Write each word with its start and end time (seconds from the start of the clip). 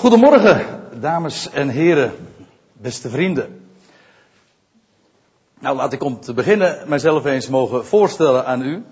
Goedemorgen, 0.00 0.82
dames 1.00 1.50
en 1.50 1.68
heren, 1.68 2.12
beste 2.72 3.08
vrienden. 3.08 3.70
Nou, 5.58 5.76
laat 5.76 5.92
ik 5.92 6.02
om 6.02 6.20
te 6.20 6.34
beginnen 6.34 6.88
mijzelf 6.88 7.24
eens 7.24 7.48
mogen 7.48 7.86
voorstellen 7.86 8.46
aan 8.46 8.62
u. 8.62 8.84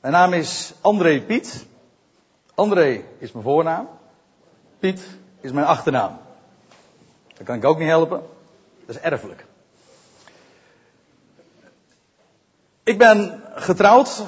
Mijn 0.00 0.12
naam 0.12 0.32
is 0.32 0.72
André 0.80 1.20
Piet. 1.20 1.66
André 2.54 3.04
is 3.18 3.32
mijn 3.32 3.44
voornaam. 3.44 3.88
Piet 4.78 5.02
is 5.40 5.52
mijn 5.52 5.66
achternaam. 5.66 6.18
Dat 7.36 7.46
kan 7.46 7.56
ik 7.56 7.64
ook 7.64 7.78
niet 7.78 7.88
helpen. 7.88 8.22
Dat 8.86 8.96
is 8.96 9.02
erfelijk. 9.02 9.44
Ik 12.82 12.98
ben 12.98 13.42
getrouwd, 13.54 14.22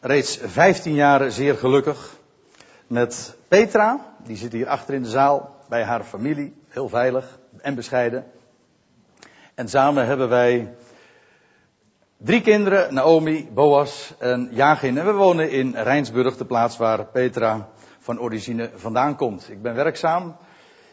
reeds 0.00 0.38
15 0.42 0.94
jaar 0.94 1.30
zeer 1.30 1.54
gelukkig, 1.54 2.16
met 2.86 3.36
Petra. 3.48 4.14
Die 4.24 4.36
zit 4.36 4.52
hier 4.52 4.68
achter 4.68 4.94
in 4.94 5.02
de 5.02 5.08
zaal 5.08 5.53
bij 5.68 5.84
haar 5.84 6.04
familie, 6.04 6.54
heel 6.68 6.88
veilig 6.88 7.38
en 7.60 7.74
bescheiden. 7.74 8.24
En 9.54 9.68
samen 9.68 10.06
hebben 10.06 10.28
wij 10.28 10.74
drie 12.16 12.40
kinderen, 12.40 12.94
Naomi, 12.94 13.48
Boas 13.52 14.14
en 14.18 14.48
Jagin. 14.50 14.98
En 14.98 15.04
we 15.04 15.12
wonen 15.12 15.50
in 15.50 15.74
Rijnsburg, 15.74 16.36
de 16.36 16.44
plaats 16.44 16.76
waar 16.76 17.06
Petra 17.06 17.68
van 17.98 18.20
origine 18.20 18.70
vandaan 18.74 19.16
komt. 19.16 19.50
Ik 19.50 19.62
ben 19.62 19.74
werkzaam 19.74 20.36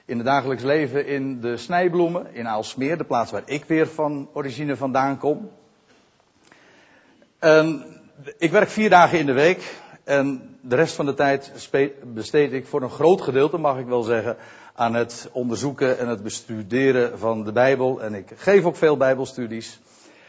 in 0.05 0.18
het 0.18 0.26
dagelijks 0.26 0.63
leven 0.63 1.05
in 1.05 1.41
de 1.41 1.58
snijbloemen 1.58 2.34
in 2.34 2.48
Aalsmeer, 2.48 2.98
de 2.98 3.04
plaats 3.04 3.32
waar 3.32 3.44
ik 3.46 3.66
weer 3.66 3.88
van 3.88 4.30
origine 4.34 4.76
vandaan 4.76 5.18
kom. 5.18 5.52
En 7.40 7.85
ik 8.38 8.52
werk 8.52 8.70
vier 8.70 8.90
dagen 8.90 9.20
in 9.20 9.26
de 9.26 9.34
week 9.34 9.82
en 10.04 10.58
de 10.62 10.76
rest 10.76 10.96
van 10.96 11.05
de 11.05 11.13
tijd 11.13 11.70
besteed 12.04 12.54
ik 12.54 12.66
voor 12.68 12.82
een 12.82 12.90
groot 12.90 13.22
gedeelte, 13.22 13.58
mag 13.58 13.77
ik 13.77 13.85
wel 13.85 14.02
zeggen, 14.02 14.38
aan 14.81 14.94
het 14.94 15.30
onderzoeken 15.31 15.99
en 15.99 16.08
het 16.08 16.23
bestuderen 16.23 17.20
van 17.20 17.44
de 17.44 17.52
Bijbel. 17.52 18.02
En 18.02 18.13
ik 18.13 18.31
geef 18.35 18.63
ook 18.63 18.76
veel 18.76 18.98
Bijbelstudies. 18.98 19.79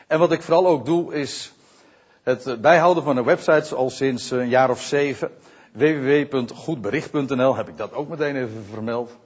En 0.07 0.19
wat 0.19 0.33
ik 0.33 0.43
vooral 0.43 0.67
ook 0.67 0.85
doe 0.85 1.15
is 1.15 1.53
het 2.23 2.61
bijhouden 2.61 3.03
van 3.03 3.17
een 3.17 3.25
website 3.25 3.75
al 3.75 3.91
sinds 3.91 4.31
een 4.31 4.49
jaar 4.49 4.71
of 4.71 4.83
zeven. 4.83 5.31
www.goedbericht.nl 5.73 7.57
heb 7.57 7.69
ik 7.69 7.77
dat 7.77 7.93
ook 7.93 8.09
meteen 8.09 8.37
even 8.37 8.65
vermeld. 8.71 9.17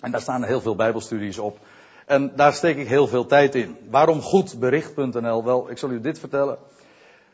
En 0.00 0.10
daar 0.10 0.20
staan 0.20 0.44
heel 0.44 0.60
veel 0.60 0.76
Bijbelstudies 0.76 1.38
op. 1.38 1.58
En 2.06 2.32
daar 2.36 2.52
steek 2.52 2.76
ik 2.76 2.88
heel 2.88 3.06
veel 3.06 3.26
tijd 3.26 3.54
in. 3.54 3.76
Waarom 3.90 4.20
goedbericht.nl? 4.20 5.44
Wel, 5.44 5.70
ik 5.70 5.78
zal 5.78 5.90
u 5.90 6.00
dit 6.00 6.18
vertellen. 6.18 6.58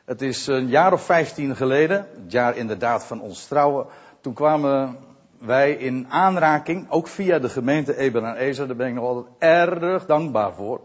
Het 0.05 0.23
is 0.23 0.47
een 0.47 0.69
jaar 0.69 0.93
of 0.93 1.05
vijftien 1.05 1.57
geleden, 1.57 2.07
het 2.23 2.33
jaar 2.33 2.57
inderdaad 2.57 3.05
van 3.05 3.21
ons 3.21 3.47
trouwen. 3.47 3.87
Toen 4.21 4.35
kwamen 4.35 4.99
wij 5.41 5.73
in 5.73 6.07
aanraking, 6.09 6.91
ook 6.91 7.09
via 7.09 7.39
de 7.39 7.49
gemeente 7.49 7.97
Eben 7.97 8.25
en 8.25 8.37
Ezer, 8.37 8.67
daar 8.67 8.77
ben 8.77 8.89
ik 8.89 8.95
nog 8.95 9.05
altijd 9.05 9.35
erg 9.39 10.07
dankbaar 10.07 10.55
voor, 10.55 10.81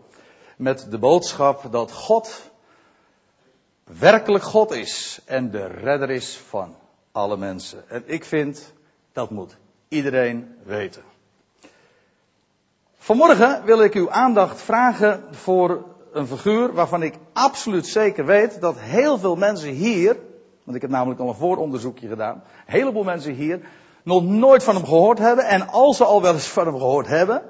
met 0.57 0.87
de 0.89 0.97
boodschap 0.97 1.71
dat 1.71 1.91
God 1.91 2.51
werkelijk 3.83 4.43
God 4.43 4.71
is 4.71 5.21
en 5.25 5.51
de 5.51 5.67
redder 5.67 6.09
is 6.09 6.37
van 6.37 6.75
alle 7.11 7.37
mensen. 7.37 7.89
En 7.89 8.03
ik 8.05 8.23
vind, 8.23 8.73
dat 9.13 9.29
moet 9.29 9.57
iedereen 9.87 10.55
weten. 10.63 11.03
Vanmorgen 12.97 13.65
wil 13.65 13.81
ik 13.83 13.93
uw 13.93 14.11
aandacht 14.11 14.61
vragen 14.61 15.23
voor 15.31 15.85
een 16.11 16.27
figuur 16.27 16.73
waarvan 16.73 17.03
ik 17.03 17.15
absoluut 17.33 17.87
zeker 17.87 18.25
weet 18.25 18.61
dat 18.61 18.79
heel 18.79 19.17
veel 19.17 19.35
mensen 19.35 19.69
hier, 19.69 20.17
want 20.63 20.75
ik 20.75 20.81
heb 20.81 20.91
namelijk 20.91 21.19
al 21.19 21.27
een 21.27 21.35
vooronderzoekje 21.35 22.07
gedaan, 22.07 22.35
een 22.35 22.73
heleboel 22.73 23.03
mensen 23.03 23.33
hier 23.33 23.59
nog 24.05 24.23
nooit 24.23 24.63
van 24.63 24.75
hem 24.75 24.85
gehoord 24.85 25.19
hebben. 25.19 25.45
En 25.45 25.67
als 25.67 25.97
ze 25.97 26.03
al 26.03 26.21
wel 26.21 26.33
eens 26.33 26.47
van 26.47 26.65
hem 26.65 26.77
gehoord 26.77 27.07
hebben, 27.07 27.41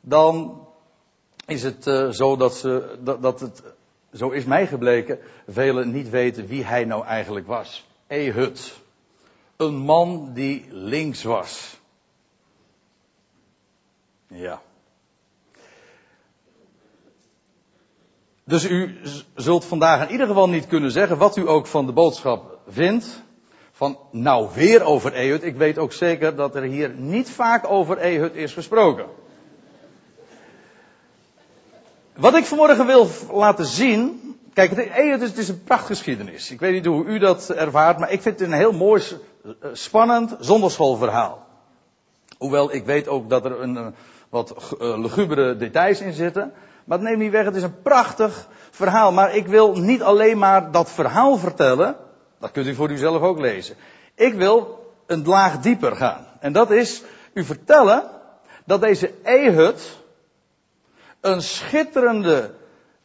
dan 0.00 0.60
is 1.46 1.62
het 1.62 1.86
uh, 1.86 2.10
zo 2.10 2.36
dat, 2.36 2.56
ze, 2.56 2.98
dat, 3.00 3.22
dat 3.22 3.40
het, 3.40 3.62
zo 4.12 4.30
is 4.30 4.44
mij 4.44 4.66
gebleken, 4.66 5.18
velen 5.48 5.90
niet 5.90 6.10
weten 6.10 6.46
wie 6.46 6.64
hij 6.64 6.84
nou 6.84 7.04
eigenlijk 7.04 7.46
was. 7.46 7.86
Ehud. 8.06 8.82
Een 9.56 9.76
man 9.76 10.30
die 10.32 10.66
links 10.70 11.22
was. 11.22 11.78
Ja. 14.26 14.60
Dus 18.44 18.64
u 18.64 19.00
zult 19.34 19.64
vandaag 19.64 20.02
in 20.02 20.10
ieder 20.10 20.26
geval 20.26 20.48
niet 20.48 20.66
kunnen 20.66 20.90
zeggen 20.90 21.18
wat 21.18 21.36
u 21.36 21.48
ook 21.48 21.66
van 21.66 21.86
de 21.86 21.92
boodschap 21.92 22.58
vindt. 22.68 23.22
Van 23.76 23.98
nou 24.10 24.48
weer 24.54 24.82
over 24.82 25.12
Ehud. 25.12 25.42
Ik 25.42 25.56
weet 25.56 25.78
ook 25.78 25.92
zeker 25.92 26.36
dat 26.36 26.54
er 26.54 26.62
hier 26.62 26.90
niet 26.96 27.30
vaak 27.30 27.70
over 27.70 27.98
Ehud 27.98 28.34
is 28.34 28.52
gesproken. 28.52 29.06
Wat 32.16 32.34
ik 32.36 32.44
vanmorgen 32.44 32.86
wil 32.86 33.08
laten 33.32 33.66
zien. 33.66 34.20
Kijk, 34.52 34.72
Ehud 34.72 35.22
is, 35.22 35.28
het 35.28 35.38
is 35.38 35.48
een 35.48 35.62
prachtgeschiedenis. 35.62 36.50
Ik 36.50 36.60
weet 36.60 36.72
niet 36.72 36.86
hoe 36.86 37.04
u 37.04 37.18
dat 37.18 37.50
ervaart, 37.50 37.98
maar 37.98 38.12
ik 38.12 38.22
vind 38.22 38.38
het 38.38 38.48
een 38.48 38.54
heel 38.54 38.72
mooi, 38.72 39.02
eh, 39.44 39.50
spannend 39.72 40.36
zonderschoolverhaal. 40.40 41.46
Hoewel 42.38 42.74
ik 42.74 42.84
weet 42.84 43.08
ook 43.08 43.30
dat 43.30 43.44
er 43.44 43.60
een, 43.60 43.76
eh, 43.76 43.86
wat 44.28 44.54
uh, 44.80 44.98
lugubere 44.98 45.56
details 45.56 46.00
in 46.00 46.12
zitten. 46.12 46.52
Maar 46.84 47.00
neem 47.00 47.18
niet 47.18 47.30
weg, 47.30 47.44
het 47.44 47.56
is 47.56 47.62
een 47.62 47.82
prachtig 47.82 48.48
verhaal. 48.70 49.12
Maar 49.12 49.34
ik 49.34 49.46
wil 49.46 49.76
niet 49.76 50.02
alleen 50.02 50.38
maar 50.38 50.70
dat 50.70 50.90
verhaal 50.90 51.36
vertellen. 51.36 51.96
Dat 52.38 52.50
kunt 52.50 52.66
u 52.66 52.74
voor 52.74 52.90
uzelf 52.90 53.22
ook 53.22 53.38
lezen. 53.38 53.76
Ik 54.14 54.34
wil 54.34 54.84
een 55.06 55.24
laag 55.24 55.60
dieper 55.60 55.96
gaan. 55.96 56.26
En 56.40 56.52
dat 56.52 56.70
is 56.70 57.02
u 57.32 57.44
vertellen 57.44 58.10
dat 58.64 58.80
deze 58.80 59.12
Ehud 59.22 60.02
een 61.20 61.42
schitterende 61.42 62.54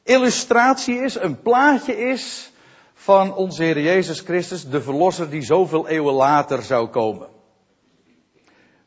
illustratie 0.04 0.96
is, 0.96 1.16
een 1.16 1.42
plaatje 1.42 1.98
is 1.98 2.52
van 2.94 3.36
onze 3.36 3.64
Heer 3.64 3.80
Jezus 3.80 4.20
Christus, 4.20 4.70
de 4.70 4.82
Verlosser 4.82 5.30
die 5.30 5.42
zoveel 5.42 5.88
eeuwen 5.88 6.14
later 6.14 6.62
zou 6.62 6.88
komen. 6.88 7.28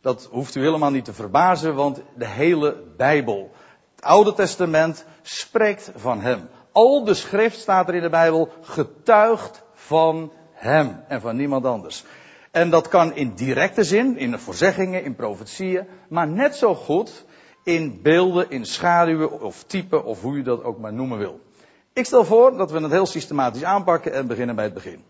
Dat 0.01 0.29
hoeft 0.31 0.55
u 0.55 0.61
helemaal 0.61 0.91
niet 0.91 1.05
te 1.05 1.13
verbazen, 1.13 1.75
want 1.75 2.01
de 2.17 2.27
hele 2.27 2.85
Bijbel, 2.97 3.51
het 3.95 4.05
Oude 4.05 4.33
Testament, 4.33 5.05
spreekt 5.23 5.93
van 5.95 6.21
Hem. 6.21 6.49
Al 6.73 7.05
de 7.05 7.15
schrift 7.15 7.61
staat 7.61 7.89
er 7.89 7.95
in 7.95 8.03
de 8.03 8.11
Bijbel 8.11 8.49
getuigt 8.63 9.63
van 9.93 10.33
Hem 10.53 11.05
en 11.09 11.21
van 11.21 11.37
niemand 11.37 11.65
anders. 11.65 12.05
En 12.51 12.71
dat 12.71 12.89
kan 12.89 13.15
in 13.15 13.35
directe 13.35 13.85
zin, 13.85 14.17
in 14.17 14.31
de 14.31 14.39
voorzeggingen, 14.39 15.05
in 15.05 15.15
profetieën, 15.15 15.87
maar 16.09 16.29
net 16.29 16.57
zo 16.57 16.75
goed 16.75 17.25
in 17.65 18.03
beelden, 18.03 18.51
in 18.51 18.67
schaduwen 18.67 19.41
of 19.41 19.65
typen 19.65 20.05
of 20.05 20.21
hoe 20.21 20.37
je 20.37 20.43
dat 20.43 20.65
ook 20.65 20.79
maar 20.79 20.93
noemen 20.93 21.19
wil. 21.19 21.41
Ik 21.93 22.07
stel 22.07 22.25
voor 22.25 22.57
dat 22.57 22.71
we 22.71 22.81
het 22.81 22.91
heel 22.91 23.07
systematisch 23.07 23.65
aanpakken 23.65 24.13
en 24.13 24.27
beginnen 24.27 24.55
bij 24.55 24.65
het 24.65 24.75
begin. 24.75 25.05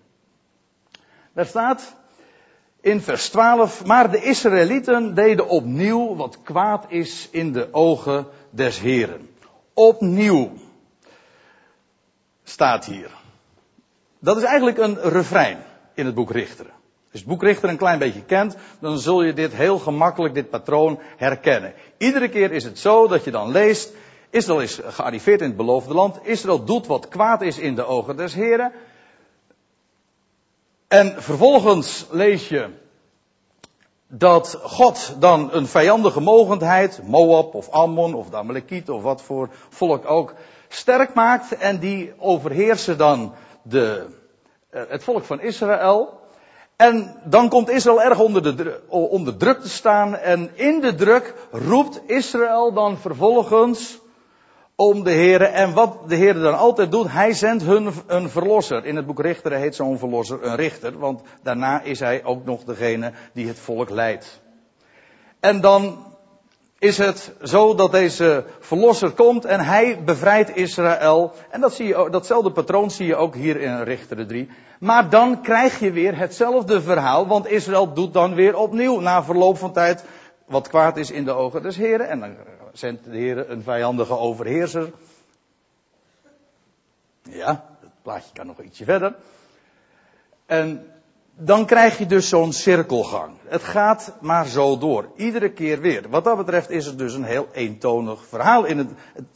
Daar 1.32 1.46
staat 1.46 1.96
in 2.80 3.00
vers 3.00 3.28
12, 3.28 3.84
maar 3.84 4.10
de 4.10 4.22
Israëlieten 4.22 5.14
deden 5.14 5.48
opnieuw 5.48 6.16
wat 6.16 6.42
kwaad 6.42 6.84
is 6.88 7.28
in 7.30 7.52
de 7.52 7.68
ogen 7.72 8.26
des 8.50 8.78
Heren. 8.80 9.28
Opnieuw 9.74 10.52
staat 12.42 12.84
hier. 12.84 13.21
Dat 14.22 14.36
is 14.36 14.42
eigenlijk 14.42 14.78
een 14.78 15.00
refrein 15.00 15.58
in 15.94 16.06
het 16.06 16.14
boek 16.14 16.30
Richteren. 16.30 16.72
Als 16.72 17.10
je 17.10 17.18
het 17.18 17.26
boek 17.26 17.42
Richter 17.42 17.68
een 17.68 17.76
klein 17.76 17.98
beetje 17.98 18.24
kent, 18.24 18.56
dan 18.80 18.98
zul 18.98 19.22
je 19.22 19.32
dit 19.32 19.52
heel 19.52 19.78
gemakkelijk, 19.78 20.34
dit 20.34 20.50
patroon 20.50 20.98
herkennen. 21.16 21.74
Iedere 21.96 22.28
keer 22.28 22.52
is 22.52 22.64
het 22.64 22.78
zo 22.78 23.08
dat 23.08 23.24
je 23.24 23.30
dan 23.30 23.50
leest, 23.50 23.92
Israël 24.30 24.60
is 24.60 24.80
gearriveerd 24.84 25.40
in 25.40 25.46
het 25.46 25.56
beloofde 25.56 25.94
land, 25.94 26.18
Israël 26.22 26.64
doet 26.64 26.86
wat 26.86 27.08
kwaad 27.08 27.42
is 27.42 27.58
in 27.58 27.74
de 27.74 27.84
ogen 27.84 28.16
des 28.16 28.34
Heren. 28.34 28.72
En 30.88 31.22
vervolgens 31.22 32.06
lees 32.10 32.48
je 32.48 32.68
dat 34.08 34.58
God 34.62 35.16
dan 35.18 35.52
een 35.52 35.66
vijandige 35.66 36.20
mogendheid, 36.20 37.00
Moab 37.06 37.54
of 37.54 37.70
Ammon 37.70 38.14
of 38.14 38.30
de 38.30 38.36
Amalekieten 38.36 38.94
of 38.94 39.02
wat 39.02 39.22
voor 39.22 39.48
volk 39.68 40.10
ook, 40.10 40.34
sterk 40.68 41.14
maakt 41.14 41.56
en 41.56 41.78
die 41.78 42.12
overheersen 42.18 42.98
dan 42.98 43.34
de, 43.62 44.06
eh, 44.70 44.82
het 44.88 45.04
volk 45.04 45.24
van 45.24 45.40
Israël. 45.40 46.20
En 46.76 47.16
dan 47.24 47.48
komt 47.48 47.70
Israël 47.70 48.02
erg 48.02 48.18
onder, 48.18 48.56
de, 49.24 49.36
druk 49.36 49.60
te 49.60 49.68
staan. 49.68 50.16
En 50.16 50.50
in 50.54 50.80
de 50.80 50.94
druk 50.94 51.34
roept 51.50 52.00
Israël 52.06 52.72
dan 52.72 52.98
vervolgens 52.98 54.00
om 54.76 55.04
de 55.04 55.10
Heer. 55.10 55.42
En 55.42 55.72
wat 55.72 56.08
de 56.08 56.14
Heer 56.14 56.34
dan 56.34 56.58
altijd 56.58 56.90
doet, 56.90 57.12
hij 57.12 57.32
zendt 57.32 57.62
hun 57.62 57.92
een 58.06 58.30
verlosser. 58.30 58.84
In 58.84 58.96
het 58.96 59.06
boek 59.06 59.20
Richter 59.20 59.52
heet 59.52 59.74
zo'n 59.74 59.98
verlosser 59.98 60.44
een 60.44 60.56
richter. 60.56 60.98
Want 60.98 61.20
daarna 61.42 61.82
is 61.82 62.00
hij 62.00 62.24
ook 62.24 62.44
nog 62.44 62.64
degene 62.64 63.12
die 63.32 63.46
het 63.46 63.58
volk 63.58 63.90
leidt. 63.90 64.40
En 65.40 65.60
dan 65.60 66.11
is 66.82 66.98
het 66.98 67.32
zo 67.42 67.74
dat 67.74 67.92
deze 67.92 68.44
verlosser 68.60 69.10
komt 69.10 69.44
en 69.44 69.60
hij 69.60 70.04
bevrijdt 70.04 70.56
Israël. 70.56 71.32
En 71.50 71.60
dat 71.60 71.74
zie 71.74 71.86
je, 71.86 72.08
datzelfde 72.10 72.50
patroon 72.50 72.90
zie 72.90 73.06
je 73.06 73.16
ook 73.16 73.34
hier 73.34 73.60
in 73.60 73.82
Richter 73.82 74.26
3. 74.26 74.50
Maar 74.80 75.10
dan 75.10 75.42
krijg 75.42 75.78
je 75.78 75.92
weer 75.92 76.18
hetzelfde 76.18 76.82
verhaal, 76.82 77.26
want 77.26 77.46
Israël 77.46 77.92
doet 77.92 78.12
dan 78.12 78.34
weer 78.34 78.56
opnieuw. 78.56 79.00
Na 79.00 79.24
verloop 79.24 79.58
van 79.58 79.72
tijd 79.72 80.04
wat 80.46 80.68
kwaad 80.68 80.96
is 80.96 81.10
in 81.10 81.24
de 81.24 81.32
ogen 81.32 81.62
des 81.62 81.76
Heren. 81.76 82.08
En 82.08 82.20
dan 82.20 82.36
zendt 82.72 83.04
de 83.04 83.16
Heer 83.16 83.50
een 83.50 83.62
vijandige 83.62 84.18
overheerser. 84.18 84.92
Ja, 87.22 87.64
het 87.80 88.02
plaatje 88.02 88.32
kan 88.32 88.46
nog 88.46 88.60
ietsje 88.60 88.84
verder. 88.84 89.14
En 90.46 90.86
dan 91.44 91.66
krijg 91.66 91.98
je 91.98 92.06
dus 92.06 92.28
zo'n 92.28 92.52
cirkelgang. 92.52 93.32
Het 93.44 93.62
gaat 93.62 94.12
maar 94.20 94.46
zo 94.46 94.78
door. 94.78 95.08
Iedere 95.16 95.52
keer 95.52 95.80
weer. 95.80 96.08
Wat 96.10 96.24
dat 96.24 96.36
betreft 96.36 96.70
is 96.70 96.86
het 96.86 96.98
dus 96.98 97.14
een 97.14 97.24
heel 97.24 97.48
eentonig 97.52 98.24
verhaal. 98.28 98.64
In 98.64 98.78
het, 98.78 98.88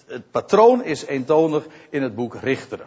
het, 0.07 0.31
patroon 0.31 0.85
is 0.85 1.07
eentonig 1.07 1.67
in 1.91 2.03
het 2.03 2.15
boek 2.15 2.35
Richteren. 2.35 2.87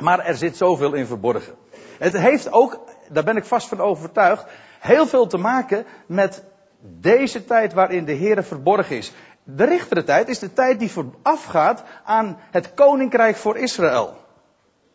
Maar 0.00 0.18
er 0.18 0.34
zit 0.34 0.56
zoveel 0.56 0.92
in 0.92 1.06
verborgen. 1.06 1.54
Het 1.98 2.16
heeft 2.16 2.52
ook, 2.52 2.80
daar 3.08 3.24
ben 3.24 3.36
ik 3.36 3.44
vast 3.44 3.68
van 3.68 3.80
overtuigd, 3.80 4.44
heel 4.80 5.06
veel 5.06 5.26
te 5.26 5.38
maken 5.38 5.86
met 6.06 6.44
deze 6.80 7.44
tijd 7.44 7.72
waarin 7.72 8.04
de 8.04 8.12
Heer 8.12 8.44
verborgen 8.44 8.96
is. 8.96 9.12
De 9.44 9.64
richtere 9.64 10.04
tijd 10.04 10.28
is 10.28 10.38
de 10.38 10.52
tijd 10.52 10.78
die 10.78 10.90
voorafgaat 10.90 11.82
aan 12.04 12.38
het 12.50 12.74
koninkrijk 12.74 13.36
voor 13.36 13.56
Israël. 13.56 14.21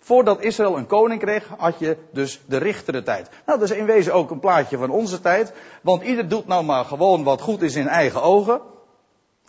Voordat 0.07 0.41
Israël 0.41 0.77
een 0.77 0.87
koning 0.87 1.19
kreeg, 1.21 1.47
had 1.57 1.79
je 1.79 1.97
dus 2.11 2.41
de 2.45 2.57
richtere 2.57 3.03
tijd. 3.03 3.29
Nou, 3.45 3.59
dat 3.59 3.69
is 3.69 3.77
in 3.77 3.85
wezen 3.85 4.13
ook 4.13 4.31
een 4.31 4.39
plaatje 4.39 4.77
van 4.77 4.89
onze 4.89 5.21
tijd. 5.21 5.53
Want 5.81 6.03
ieder 6.03 6.27
doet 6.27 6.47
nou 6.47 6.63
maar 6.63 6.85
gewoon 6.85 7.23
wat 7.23 7.41
goed 7.41 7.61
is 7.61 7.75
in 7.75 7.87
eigen 7.87 8.21
ogen. 8.21 8.61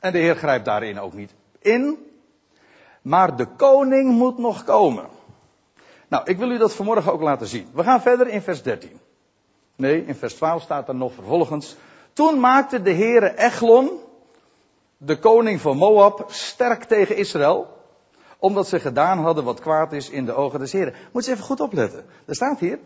En 0.01 0.13
de 0.13 0.19
Heer 0.19 0.37
grijpt 0.37 0.65
daarin 0.65 1.01
ook 1.01 1.13
niet 1.13 1.35
in. 1.59 1.99
Maar 3.03 3.37
de 3.37 3.47
koning 3.47 4.11
moet 4.11 4.39
nog 4.39 4.65
komen. 4.65 5.07
Nou, 6.09 6.23
ik 6.25 6.39
wil 6.39 6.51
u 6.51 6.59
dat 6.59 6.75
vanmorgen 6.75 7.13
ook 7.13 7.23
laten 7.23 7.47
zien. 7.47 7.69
We 7.75 7.83
gaan 7.83 8.01
verder 8.01 8.29
in 8.29 8.43
vers 8.43 8.63
13. 8.63 9.01
Nee, 9.77 10.07
in 10.07 10.15
vers 10.15 10.35
12 10.35 10.63
staat 10.63 10.89
er 10.89 10.95
nog 10.95 11.13
vervolgens. 11.13 11.77
Toen 12.13 12.41
maakte 12.41 12.83
de 12.83 12.93
Heere 12.93 13.37
Eglon, 13.37 13.91
de 14.97 15.19
koning 15.19 15.61
van 15.61 15.77
Moab, 15.77 16.25
sterk 16.29 16.85
tegen 16.85 17.17
Israël. 17.17 17.77
Omdat 18.39 18.69
ze 18.69 18.81
gedaan 18.81 19.19
hadden 19.19 19.45
wat 19.45 19.61
kwaad 19.61 19.93
is 19.93 20.11
in 20.11 20.25
de 20.25 20.35
ogen 20.35 20.59
des 20.59 20.73
Heren. 20.73 20.95
Moet 21.13 21.25
je 21.25 21.31
even 21.31 21.45
goed 21.45 21.61
opletten. 21.61 22.05
Er 22.27 22.35
staat 22.35 22.59
hier. 22.59 22.79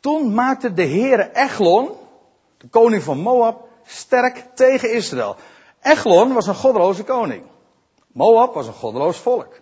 Toen 0.00 0.34
maakte 0.34 0.72
de 0.72 0.86
Heere 0.86 1.30
Eglon, 1.32 1.90
de 2.56 2.68
koning 2.68 3.02
van 3.02 3.18
Moab, 3.18 3.68
sterk 3.84 4.44
tegen 4.54 4.92
Israël. 4.92 5.36
Eglon 5.80 6.32
was 6.32 6.46
een 6.46 6.54
goddeloze 6.54 7.04
koning. 7.04 7.42
Moab 8.06 8.54
was 8.54 8.66
een 8.66 8.72
goddeloos 8.72 9.16
volk. 9.16 9.60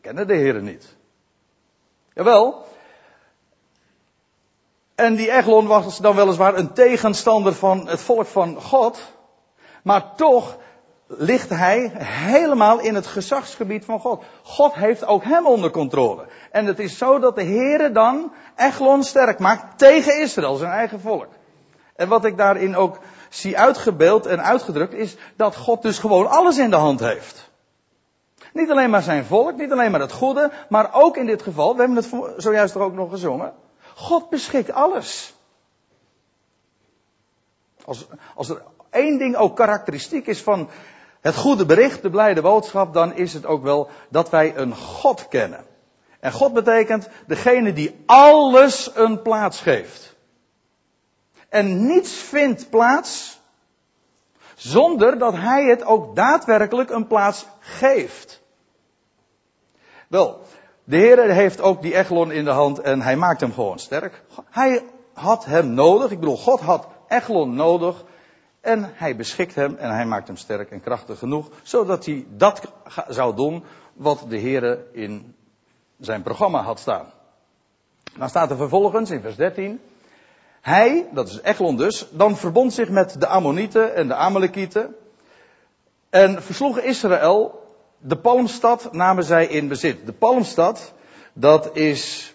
Kende 0.00 0.24
de 0.24 0.34
Heere 0.34 0.60
niet. 0.60 0.96
Jawel. 2.14 2.64
En 4.94 5.14
die 5.14 5.30
Eglon 5.30 5.66
was 5.66 5.98
dan 5.98 6.16
weliswaar 6.16 6.56
een 6.56 6.72
tegenstander 6.72 7.54
van 7.54 7.88
het 7.88 8.00
volk 8.00 8.26
van 8.26 8.62
God. 8.62 8.98
Maar 9.82 10.14
toch 10.14 10.56
ligt 11.06 11.50
hij 11.50 11.92
helemaal 11.98 12.80
in 12.80 12.94
het 12.94 13.06
gezagsgebied 13.06 13.84
van 13.84 14.00
God. 14.00 14.24
God 14.42 14.74
heeft 14.74 15.04
ook 15.04 15.24
hem 15.24 15.46
onder 15.46 15.70
controle. 15.70 16.26
En 16.50 16.66
het 16.66 16.78
is 16.78 16.98
zo 16.98 17.18
dat 17.18 17.34
de 17.34 17.44
Heere 17.44 17.92
dan 17.92 18.32
Eglon 18.56 19.02
sterk 19.02 19.38
maakt 19.38 19.78
tegen 19.78 20.20
Israël, 20.20 20.56
zijn 20.56 20.70
eigen 20.70 21.00
volk. 21.00 21.28
En 21.96 22.08
wat 22.08 22.24
ik 22.24 22.36
daarin 22.36 22.76
ook 22.76 22.98
zie 23.28 23.58
uitgebeeld 23.58 24.26
en 24.26 24.42
uitgedrukt 24.42 24.94
is 24.94 25.16
dat 25.36 25.56
God 25.56 25.82
dus 25.82 25.98
gewoon 25.98 26.26
alles 26.26 26.58
in 26.58 26.70
de 26.70 26.76
hand 26.76 27.00
heeft. 27.00 27.50
Niet 28.52 28.70
alleen 28.70 28.90
maar 28.90 29.02
zijn 29.02 29.24
volk, 29.24 29.56
niet 29.56 29.72
alleen 29.72 29.90
maar 29.90 30.00
het 30.00 30.12
goede, 30.12 30.50
maar 30.68 30.94
ook 30.94 31.16
in 31.16 31.26
dit 31.26 31.42
geval, 31.42 31.72
we 31.72 31.78
hebben 31.78 31.96
het 31.96 32.42
zojuist 32.42 32.74
er 32.74 32.80
ook 32.80 32.94
nog 32.94 33.10
gezongen, 33.10 33.54
God 33.94 34.30
beschikt 34.30 34.72
alles. 34.72 35.34
Als, 37.84 38.06
als 38.34 38.48
er 38.48 38.62
één 38.90 39.18
ding 39.18 39.36
ook 39.36 39.56
karakteristiek 39.56 40.26
is 40.26 40.42
van 40.42 40.68
het 41.26 41.36
goede 41.36 41.66
bericht, 41.66 42.02
de 42.02 42.10
blijde 42.10 42.42
boodschap, 42.42 42.94
dan 42.94 43.14
is 43.14 43.32
het 43.32 43.46
ook 43.46 43.62
wel 43.62 43.88
dat 44.08 44.30
wij 44.30 44.56
een 44.56 44.74
God 44.74 45.28
kennen. 45.28 45.64
En 46.20 46.32
God 46.32 46.52
betekent 46.52 47.08
degene 47.26 47.72
die 47.72 48.02
alles 48.06 48.90
een 48.94 49.22
plaats 49.22 49.60
geeft. 49.60 50.14
En 51.48 51.86
niets 51.86 52.12
vindt 52.12 52.70
plaats 52.70 53.40
zonder 54.54 55.18
dat 55.18 55.34
hij 55.34 55.64
het 55.64 55.84
ook 55.84 56.16
daadwerkelijk 56.16 56.90
een 56.90 57.06
plaats 57.06 57.46
geeft. 57.58 58.42
Wel, 60.08 60.40
de 60.84 60.96
Heer 60.96 61.30
heeft 61.30 61.60
ook 61.60 61.82
die 61.82 61.96
Eglon 61.96 62.30
in 62.30 62.44
de 62.44 62.50
hand 62.50 62.78
en 62.78 63.00
hij 63.00 63.16
maakt 63.16 63.40
hem 63.40 63.52
gewoon 63.52 63.78
sterk. 63.78 64.22
Hij 64.50 64.84
had 65.12 65.44
hem 65.44 65.74
nodig, 65.74 66.10
ik 66.10 66.20
bedoel, 66.20 66.36
God 66.36 66.60
had 66.60 66.86
Eglon 67.08 67.54
nodig 67.54 68.04
en 68.66 68.90
hij 68.94 69.16
beschikt 69.16 69.54
hem 69.54 69.76
en 69.76 69.90
hij 69.90 70.06
maakt 70.06 70.26
hem 70.26 70.36
sterk 70.36 70.70
en 70.70 70.80
krachtig 70.80 71.18
genoeg, 71.18 71.48
zodat 71.62 72.06
hij 72.06 72.26
dat 72.28 72.60
zou 73.08 73.36
doen 73.36 73.64
wat 73.92 74.24
de 74.28 74.36
Heer 74.36 74.78
in 74.92 75.34
zijn 75.98 76.22
programma 76.22 76.62
had 76.62 76.80
staan. 76.80 77.06
Dan 78.18 78.28
staat 78.28 78.50
er 78.50 78.56
vervolgens 78.56 79.10
in 79.10 79.20
vers 79.20 79.36
13, 79.36 79.80
hij, 80.60 81.06
dat 81.12 81.28
is 81.28 81.40
Eglon 81.40 81.76
dus, 81.76 82.06
dan 82.10 82.36
verbond 82.36 82.72
zich 82.72 82.88
met 82.88 83.20
de 83.20 83.26
Ammonieten 83.26 83.94
en 83.94 84.08
de 84.08 84.14
Amalekieten 84.14 84.94
en 86.10 86.42
versloeg 86.42 86.78
Israël 86.78 87.64
de 87.98 88.16
Palmstad 88.16 88.92
namen 88.92 89.24
zij 89.24 89.46
in 89.46 89.68
bezit. 89.68 90.06
De 90.06 90.12
Palmstad, 90.12 90.92
dat 91.32 91.76
is 91.76 92.34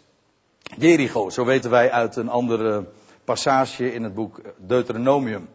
Jericho, 0.78 1.30
zo 1.30 1.46
weten 1.46 1.70
wij 1.70 1.92
uit 1.92 2.16
een 2.16 2.30
andere 2.30 2.86
passage 3.24 3.94
in 3.94 4.04
het 4.04 4.14
boek 4.14 4.42
Deuteronomium. 4.58 5.48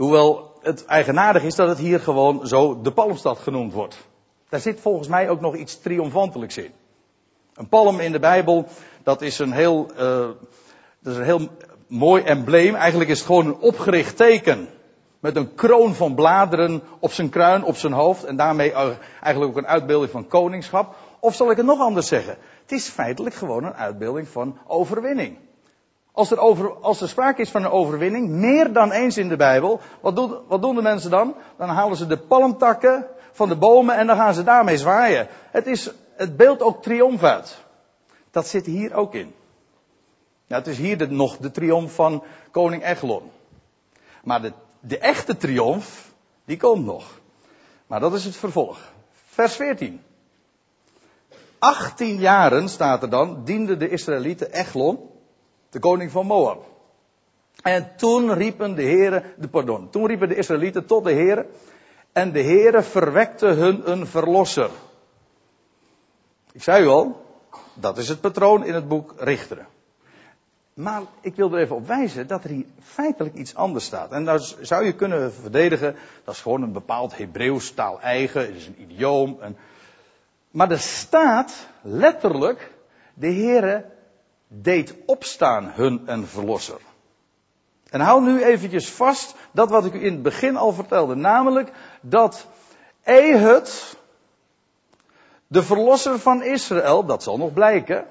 Hoewel 0.00 0.58
het 0.60 0.84
eigenaardig 0.84 1.42
is 1.42 1.54
dat 1.54 1.68
het 1.68 1.78
hier 1.78 2.00
gewoon 2.00 2.46
zo 2.46 2.80
de 2.82 2.92
Palmstad 2.92 3.38
genoemd 3.38 3.72
wordt. 3.72 3.96
Daar 4.48 4.60
zit 4.60 4.80
volgens 4.80 5.08
mij 5.08 5.28
ook 5.28 5.40
nog 5.40 5.56
iets 5.56 5.80
triomfantelijks 5.80 6.56
in. 6.56 6.70
Een 7.54 7.68
palm 7.68 8.00
in 8.00 8.12
de 8.12 8.18
Bijbel, 8.18 8.66
dat 9.02 9.22
is 9.22 9.38
een 9.38 9.52
heel, 9.52 9.86
uh, 9.92 9.98
dat 11.00 11.12
is 11.12 11.16
een 11.16 11.24
heel 11.24 11.48
mooi 11.86 12.22
embleem. 12.22 12.74
Eigenlijk 12.74 13.10
is 13.10 13.18
het 13.18 13.26
gewoon 13.26 13.46
een 13.46 13.58
opgericht 13.58 14.16
teken. 14.16 14.68
Met 15.18 15.36
een 15.36 15.54
kroon 15.54 15.94
van 15.94 16.14
bladeren 16.14 16.82
op 16.98 17.12
zijn 17.12 17.28
kruin, 17.28 17.64
op 17.64 17.76
zijn 17.76 17.92
hoofd. 17.92 18.24
En 18.24 18.36
daarmee 18.36 18.72
eigenlijk 18.72 19.52
ook 19.52 19.62
een 19.62 19.70
uitbeelding 19.70 20.10
van 20.10 20.28
koningschap. 20.28 20.94
Of 21.18 21.34
zal 21.34 21.50
ik 21.50 21.56
het 21.56 21.66
nog 21.66 21.80
anders 21.80 22.08
zeggen? 22.08 22.36
Het 22.62 22.72
is 22.72 22.88
feitelijk 22.88 23.34
gewoon 23.34 23.64
een 23.64 23.74
uitbeelding 23.74 24.28
van 24.28 24.58
overwinning. 24.66 25.36
Als 26.20 26.30
er, 26.30 26.38
over, 26.38 26.72
als 26.72 27.00
er 27.00 27.08
sprake 27.08 27.40
is 27.40 27.50
van 27.50 27.64
een 27.64 27.70
overwinning, 27.70 28.28
meer 28.28 28.72
dan 28.72 28.90
eens 28.90 29.16
in 29.16 29.28
de 29.28 29.36
Bijbel, 29.36 29.80
wat, 30.00 30.16
doen, 30.16 30.38
wat 30.46 30.62
de 30.62 30.82
mensen 30.82 31.10
dan? 31.10 31.34
Dan 31.56 31.68
halen 31.68 31.96
ze 31.96 32.06
de 32.06 32.18
palmtakken 32.18 33.06
van 33.32 33.48
de 33.48 33.56
bomen 33.56 33.96
en 33.96 34.06
dan 34.06 34.16
gaan 34.16 34.34
ze 34.34 34.44
daarmee 34.44 34.78
zwaaien. 34.78 35.28
Het, 35.50 35.66
is, 35.66 35.90
het 36.14 36.36
beeld 36.36 36.62
ook 36.62 36.82
triomf 36.82 37.22
uit. 37.22 37.58
Dat 38.30 38.46
zit 38.46 38.66
hier 38.66 38.94
ook 38.94 39.14
in. 39.14 39.34
Het 40.46 40.66
is 40.66 40.78
hier 40.78 41.12
nog 41.12 41.36
de 41.36 41.50
triomf 41.50 41.94
van 41.94 42.22
koning 42.50 42.84
Eglon. 42.84 43.30
Maar 44.24 44.42
de 44.42 44.52
de 44.80 44.98
echte 44.98 45.36
triomf, 45.36 46.12
die 46.44 46.56
komt 46.56 46.84
nog. 46.84 47.20
Maar 47.86 48.00
dat 48.00 48.14
is 48.14 48.24
het 48.24 48.36
vervolg. 48.36 48.92
Vers 49.26 49.56
14. 49.56 50.00
18 51.58 52.16
jaren, 52.16 52.68
staat 52.68 53.02
er 53.02 53.10
dan, 53.10 53.44
diende 53.44 53.76
de 53.76 53.88
Israëlieten 53.88 54.52
Eglon, 54.52 55.10
de 55.70 55.78
koning 55.78 56.10
van 56.10 56.26
Moab. 56.26 56.64
En 57.62 57.92
toen 57.96 58.34
riepen 58.34 58.74
de 58.74 58.82
heren, 58.82 59.24
de, 59.36 59.48
pardon, 59.48 59.90
toen 59.90 60.06
riepen 60.06 60.28
de 60.28 60.36
Israëlieten 60.36 60.86
tot 60.86 61.04
de 61.04 61.12
heren, 61.12 61.46
en 62.12 62.32
de 62.32 62.40
heren 62.40 62.84
verwekte 62.84 63.46
hun 63.46 63.90
een 63.90 64.06
verlosser. 64.06 64.70
Ik 66.52 66.62
zei 66.62 66.84
u 66.84 66.86
al, 66.86 67.26
dat 67.74 67.98
is 67.98 68.08
het 68.08 68.20
patroon 68.20 68.64
in 68.64 68.74
het 68.74 68.88
boek 68.88 69.14
Richteren. 69.18 69.66
Maar 70.74 71.02
ik 71.20 71.34
wil 71.36 71.52
er 71.52 71.60
even 71.60 71.76
op 71.76 71.86
wijzen 71.86 72.26
dat 72.26 72.44
er 72.44 72.50
hier 72.50 72.64
feitelijk 72.82 73.34
iets 73.34 73.54
anders 73.54 73.84
staat. 73.84 74.12
En 74.12 74.24
dat 74.24 74.56
zou 74.60 74.84
je 74.84 74.94
kunnen 74.94 75.32
verdedigen, 75.32 75.96
dat 76.24 76.34
is 76.34 76.40
gewoon 76.40 76.62
een 76.62 76.72
bepaald 76.72 77.16
Hebreeuws 77.16 77.70
taal 77.70 78.00
eigen, 78.00 78.40
het 78.40 78.54
is 78.54 78.66
een 78.66 78.80
idioom. 78.82 79.36
Een... 79.40 79.56
Maar 80.50 80.70
er 80.70 80.78
staat 80.78 81.66
letterlijk, 81.82 82.70
de 83.14 83.32
Heere 83.32 83.84
deed 84.52 84.94
opstaan 85.06 85.72
hun 85.74 86.02
een 86.06 86.26
verlosser. 86.26 86.80
En 87.90 88.00
hou 88.00 88.22
nu 88.22 88.42
eventjes 88.44 88.90
vast 88.90 89.34
dat 89.52 89.70
wat 89.70 89.84
ik 89.84 89.94
u 89.94 90.04
in 90.04 90.12
het 90.12 90.22
begin 90.22 90.56
al 90.56 90.72
vertelde, 90.72 91.14
namelijk 91.14 91.72
dat 92.00 92.46
Ehud, 93.02 93.96
de 95.46 95.62
verlosser 95.62 96.18
van 96.18 96.42
Israël, 96.42 97.04
dat 97.04 97.22
zal 97.22 97.36
nog 97.38 97.52
blijken, 97.52 98.06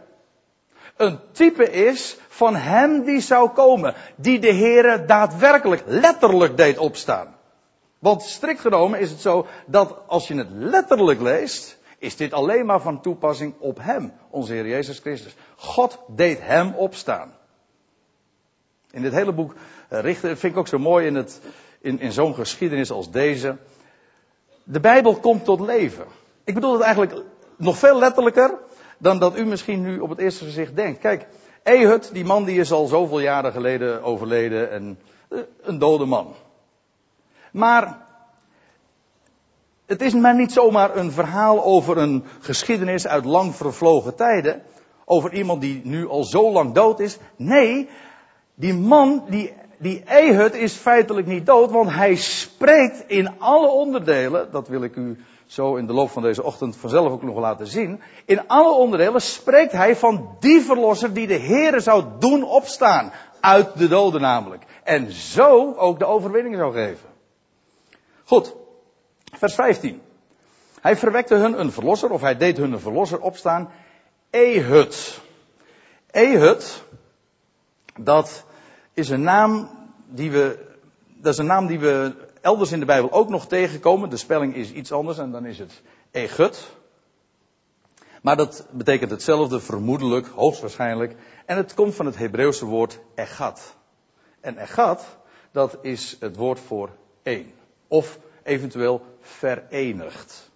een 0.97 1.19
type 1.31 1.71
is 1.71 2.17
van 2.27 2.55
hem 2.55 3.03
die 3.03 3.21
zou 3.21 3.49
komen, 3.49 3.95
die 4.15 4.39
de 4.39 4.53
Heere 4.53 5.05
daadwerkelijk, 5.05 5.83
letterlijk 5.85 6.57
deed 6.57 6.77
opstaan. 6.77 7.35
Want 7.99 8.21
strikt 8.21 8.61
genomen 8.61 8.99
is 8.99 9.09
het 9.09 9.21
zo 9.21 9.47
dat 9.65 9.97
als 10.07 10.27
je 10.27 10.35
het 10.35 10.49
letterlijk 10.49 11.21
leest, 11.21 11.78
is 11.99 12.15
dit 12.15 12.33
alleen 12.33 12.65
maar 12.65 12.81
van 12.81 13.01
toepassing 13.01 13.53
op 13.59 13.77
hem, 13.81 14.13
onze 14.29 14.53
Heer 14.53 14.67
Jezus 14.67 14.99
Christus. 14.99 15.35
God 15.55 15.99
deed 16.07 16.39
hem 16.41 16.73
opstaan. 16.73 17.31
In 18.91 19.01
dit 19.01 19.13
hele 19.13 19.33
boek 19.33 19.53
eh, 19.89 20.13
vind 20.13 20.43
ik 20.43 20.57
ook 20.57 20.67
zo 20.67 20.79
mooi 20.79 21.05
in 21.05 21.27
in, 21.81 21.99
in 21.99 22.11
zo'n 22.11 22.35
geschiedenis 22.35 22.91
als 22.91 23.11
deze. 23.11 23.57
De 24.63 24.79
Bijbel 24.79 25.15
komt 25.15 25.45
tot 25.45 25.59
leven. 25.59 26.05
Ik 26.43 26.53
bedoel 26.53 26.73
het 26.73 26.81
eigenlijk 26.81 27.23
nog 27.55 27.77
veel 27.77 27.99
letterlijker 27.99 28.57
dan 28.97 29.19
dat 29.19 29.37
u 29.37 29.45
misschien 29.45 29.81
nu 29.81 29.99
op 29.99 30.09
het 30.09 30.19
eerste 30.19 30.43
gezicht 30.43 30.75
denkt. 30.75 30.99
Kijk, 30.99 31.27
Ehud, 31.63 32.09
die 32.13 32.25
man 32.25 32.43
die 32.43 32.59
is 32.59 32.71
al 32.71 32.85
zoveel 32.85 33.19
jaren 33.19 33.51
geleden 33.51 34.03
overleden 34.03 34.71
en 34.71 34.99
eh, 35.29 35.39
een 35.61 35.79
dode 35.79 36.05
man. 36.05 36.33
Maar 37.51 38.07
het 39.89 40.01
is 40.01 40.13
maar 40.13 40.35
niet 40.35 40.51
zomaar 40.51 40.95
een 40.95 41.11
verhaal 41.11 41.63
over 41.63 41.97
een 41.97 42.23
geschiedenis 42.39 43.07
uit 43.07 43.25
lang 43.25 43.55
vervlogen 43.55 44.15
tijden. 44.15 44.61
Over 45.05 45.33
iemand 45.33 45.61
die 45.61 45.81
nu 45.83 46.07
al 46.07 46.23
zo 46.23 46.51
lang 46.51 46.73
dood 46.73 46.99
is. 46.99 47.17
Nee, 47.35 47.89
die 48.55 48.73
man, 48.73 49.23
die, 49.29 49.53
die 49.77 50.03
Ehud 50.03 50.55
is 50.55 50.73
feitelijk 50.73 51.27
niet 51.27 51.45
dood, 51.45 51.71
want 51.71 51.93
hij 51.93 52.15
spreekt 52.15 53.03
in 53.07 53.39
alle 53.39 53.67
onderdelen, 53.67 54.51
dat 54.51 54.67
wil 54.67 54.83
ik 54.83 54.95
u 54.95 55.17
zo 55.45 55.75
in 55.75 55.87
de 55.87 55.93
loop 55.93 56.09
van 56.09 56.21
deze 56.21 56.43
ochtend 56.43 56.77
vanzelf 56.77 57.11
ook 57.11 57.23
nog 57.23 57.37
laten 57.37 57.67
zien. 57.67 58.01
In 58.25 58.47
alle 58.47 58.73
onderdelen 58.73 59.21
spreekt 59.21 59.71
hij 59.71 59.95
van 59.95 60.35
die 60.39 60.61
verlosser 60.61 61.13
die 61.13 61.27
de 61.27 61.39
Heere 61.39 61.79
zou 61.79 62.03
doen 62.19 62.43
opstaan. 62.43 63.11
Uit 63.39 63.77
de 63.77 63.87
doden 63.87 64.21
namelijk. 64.21 64.63
En 64.83 65.11
zo 65.11 65.73
ook 65.73 65.99
de 65.99 66.05
overwinning 66.05 66.55
zou 66.55 66.73
geven. 66.73 67.09
Goed. 68.23 68.57
Vers 69.39 69.55
15. 69.55 70.01
Hij 70.81 70.97
verwekte 70.97 71.35
hun 71.35 71.59
een 71.59 71.71
verlosser, 71.71 72.09
of 72.09 72.21
hij 72.21 72.37
deed 72.37 72.57
hun 72.57 72.71
een 72.71 72.79
verlosser 72.79 73.19
opstaan. 73.19 73.71
Ehud. 74.29 75.21
Ehud, 76.11 76.83
dat 77.99 78.45
is 78.93 79.09
een 79.09 79.21
naam 79.21 79.69
die 80.07 80.31
we, 80.31 80.65
dat 81.07 81.33
is 81.33 81.39
een 81.39 81.45
naam 81.45 81.67
die 81.67 81.79
we 81.79 82.15
elders 82.41 82.71
in 82.71 82.79
de 82.79 82.85
Bijbel 82.85 83.11
ook 83.11 83.29
nog 83.29 83.47
tegenkomen. 83.47 84.09
De 84.09 84.17
spelling 84.17 84.55
is 84.55 84.71
iets 84.71 84.91
anders 84.91 85.17
en 85.17 85.31
dan 85.31 85.45
is 85.45 85.59
het 85.59 85.81
Ehud. 86.11 86.75
Maar 88.21 88.37
dat 88.37 88.67
betekent 88.71 89.11
hetzelfde, 89.11 89.59
vermoedelijk, 89.59 90.27
hoogstwaarschijnlijk. 90.27 91.15
En 91.45 91.57
het 91.57 91.73
komt 91.73 91.95
van 91.95 92.05
het 92.05 92.17
Hebreeuwse 92.17 92.65
woord 92.65 92.99
egat. 93.15 93.75
En 94.41 94.57
egat, 94.57 95.17
dat 95.51 95.77
is 95.81 96.17
het 96.19 96.35
woord 96.35 96.59
voor 96.59 96.89
één. 97.23 97.51
Of 97.87 98.19
eventueel 98.49 99.05
verenigd. 99.21 100.51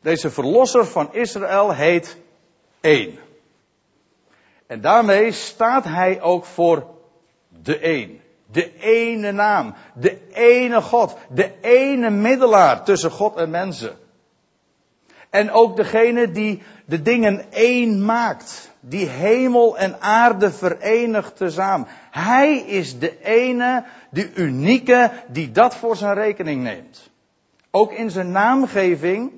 Deze 0.00 0.30
verlosser 0.30 0.86
van 0.86 1.14
Israël 1.14 1.74
heet 1.74 2.16
één. 2.80 3.18
En 4.66 4.80
daarmee 4.80 5.32
staat 5.32 5.84
hij 5.84 6.20
ook 6.20 6.44
voor 6.44 6.86
de 7.48 7.78
één. 7.78 8.20
De 8.46 8.78
ene 8.78 9.32
naam. 9.32 9.74
De 9.94 10.32
ene 10.32 10.82
God. 10.82 11.16
De 11.28 11.60
ene 11.60 12.10
middelaar 12.10 12.84
tussen 12.84 13.10
God 13.10 13.36
en 13.36 13.50
mensen. 13.50 13.98
En 15.30 15.50
ook 15.50 15.76
degene 15.76 16.30
die 16.30 16.62
de 16.84 17.02
dingen 17.02 17.52
één 17.52 18.04
maakt. 18.04 18.70
Die 18.80 19.06
hemel 19.06 19.78
en 19.78 20.00
aarde 20.00 20.50
verenigt 20.50 21.36
tezamen. 21.36 21.86
Hij 22.10 22.56
is 22.56 22.98
de 22.98 23.22
ene, 23.22 23.84
de 24.10 24.34
unieke, 24.34 25.10
die 25.28 25.50
dat 25.50 25.74
voor 25.74 25.96
zijn 25.96 26.14
rekening 26.14 26.62
neemt. 26.62 27.10
Ook 27.70 27.92
in 27.92 28.10
zijn 28.10 28.30
naamgeving 28.30 29.32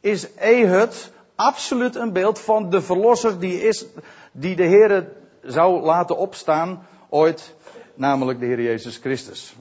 is 0.00 0.34
Ehud 0.34 1.12
absoluut 1.34 1.96
een 1.96 2.12
beeld 2.12 2.40
van 2.40 2.70
de 2.70 2.82
verlosser 2.82 3.40
die, 3.40 3.62
is, 3.62 3.84
die 4.32 4.56
de 4.56 4.64
Heer 4.64 5.08
zou 5.42 5.80
laten 5.80 6.16
opstaan 6.16 6.86
ooit 7.08 7.54
namelijk 7.94 8.40
de 8.40 8.46
Heer 8.46 8.60
Jezus 8.60 8.96
Christus. 8.96 9.54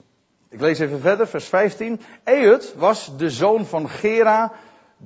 Ik 0.50 0.60
lees 0.60 0.80
even 0.80 1.02
verder, 1.02 1.28
vers 1.28 1.46
15. 1.46 2.00
Ehud 2.24 2.74
was 2.78 3.18
de 3.18 3.30
zoon 3.30 3.66
van 3.66 3.90
Gera, 3.90 4.52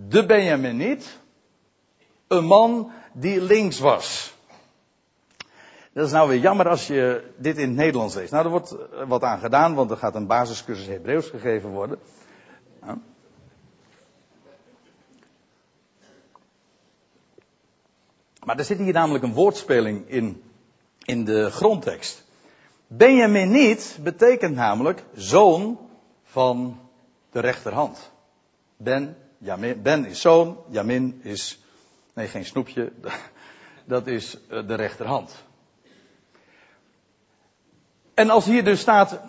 de 0.08 0.26
Benjaminiet, 0.26 1.20
een 2.28 2.46
man 2.46 2.92
die 3.14 3.42
links 3.42 3.80
was. 3.80 4.34
Dat 5.94 6.06
is 6.06 6.12
nou 6.12 6.30
weer 6.30 6.40
jammer 6.40 6.70
als 6.70 6.88
je 6.88 7.32
dit 7.38 7.58
in 7.58 7.68
het 7.68 7.78
Nederlands 7.78 8.16
leest. 8.16 8.32
Nou, 8.32 8.44
er 8.44 8.52
wordt 8.52 8.76
wat 9.08 9.24
aan 9.24 9.40
gedaan, 9.40 9.76
want 9.76 9.92
er 9.92 9.98
gaat 9.98 10.16
een 10.16 10.28
basiscursus 10.28 10.88
Hebreeuws 10.88 11.30
gegeven 11.30 11.70
worden. 11.70 12.00
Maar 18.46 18.58
er 18.58 18.66
zit 18.66 18.78
hier 18.78 18.94
namelijk 18.94 19.24
een 19.24 19.34
woordspeling 19.34 20.10
in, 20.10 20.44
in 21.04 21.26
de 21.26 21.52
grondtekst. 21.52 22.26
Benjamin 22.88 23.52
niet 23.52 24.00
betekent 24.04 24.56
namelijk 24.56 25.04
zoon 25.14 25.80
van 26.24 26.80
de 27.32 27.40
rechterhand. 27.40 28.12
Ben, 28.78 29.18
Ben 29.38 30.06
is 30.06 30.22
zoon, 30.22 30.58
Jamin 30.70 31.20
is, 31.24 31.60
nee 32.14 32.28
geen 32.28 32.46
snoepje, 32.46 32.92
dat 33.86 34.08
is 34.08 34.38
eh, 34.50 34.68
de 34.68 34.76
rechterhand. 34.76 35.44
En 38.14 38.30
als 38.30 38.46
hier 38.46 38.64
dus 38.64 38.80
staat, 38.80 39.20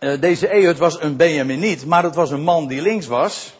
uh, 0.00 0.20
deze 0.20 0.48
Ehud 0.48 0.78
was 0.78 1.00
een 1.00 1.16
Benjaminiet, 1.16 1.86
maar 1.86 2.02
het 2.02 2.14
was 2.14 2.30
een 2.30 2.42
man 2.42 2.66
die 2.66 2.82
links 2.82 3.06
was. 3.06 3.56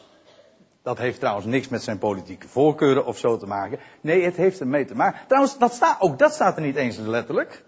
Dat 0.83 0.99
heeft 0.99 1.19
trouwens 1.19 1.47
niks 1.47 1.69
met 1.69 1.83
zijn 1.83 1.99
politieke 1.99 2.49
voorkeuren 2.49 3.07
of 3.07 3.19
zo 3.19 3.37
te 3.37 3.47
maken. 3.47 3.79
Nee, 4.01 4.25
het 4.25 4.37
heeft 4.37 4.61
ermee 4.61 4.85
te 4.85 4.95
maken. 4.95 5.21
Trouwens, 5.27 5.59
dat 5.59 5.73
staat, 5.73 6.01
ook 6.01 6.19
dat 6.19 6.33
staat 6.33 6.57
er 6.57 6.63
niet 6.63 6.77
eens 6.77 6.97
letterlijk. 6.97 7.65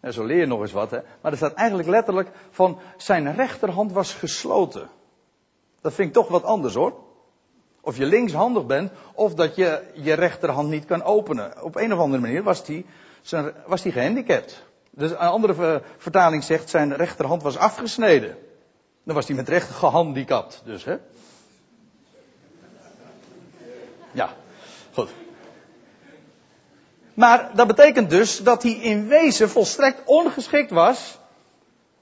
En 0.00 0.12
zo 0.12 0.24
leer 0.24 0.38
je 0.38 0.46
nog 0.46 0.60
eens 0.60 0.72
wat, 0.72 0.90
hè. 0.90 0.98
Maar 1.20 1.30
er 1.32 1.36
staat 1.36 1.54
eigenlijk 1.54 1.88
letterlijk 1.88 2.28
van 2.50 2.78
zijn 2.96 3.34
rechterhand 3.34 3.92
was 3.92 4.14
gesloten. 4.14 4.88
Dat 5.84 5.94
vind 5.94 6.08
ik 6.08 6.14
toch 6.14 6.28
wat 6.28 6.44
anders 6.44 6.74
hoor. 6.74 6.94
Of 7.80 7.96
je 7.96 8.06
linkshandig 8.06 8.66
bent, 8.66 8.92
of 9.14 9.34
dat 9.34 9.56
je 9.56 9.82
je 9.94 10.12
rechterhand 10.12 10.68
niet 10.68 10.84
kan 10.84 11.02
openen. 11.02 11.62
Op 11.62 11.76
een 11.76 11.92
of 11.92 11.98
andere 11.98 12.22
manier 12.22 12.42
was 12.42 12.66
hij 12.66 12.84
was 13.66 13.82
die 13.82 13.92
gehandicapt. 13.92 14.64
Dus 14.90 15.10
een 15.10 15.16
andere 15.16 15.82
vertaling 15.98 16.44
zegt 16.44 16.70
zijn 16.70 16.96
rechterhand 16.96 17.42
was 17.42 17.56
afgesneden. 17.56 18.36
Dan 19.02 19.14
was 19.14 19.26
hij 19.26 19.36
met 19.36 19.48
recht 19.48 19.70
gehandicapt, 19.70 20.62
dus 20.64 20.84
hè. 20.84 20.96
Ja, 24.12 24.28
goed. 24.92 25.10
Maar 27.14 27.50
dat 27.54 27.66
betekent 27.66 28.10
dus 28.10 28.38
dat 28.38 28.62
hij 28.62 28.72
in 28.72 29.08
wezen 29.08 29.50
volstrekt 29.50 30.02
ongeschikt 30.04 30.70
was 30.70 31.18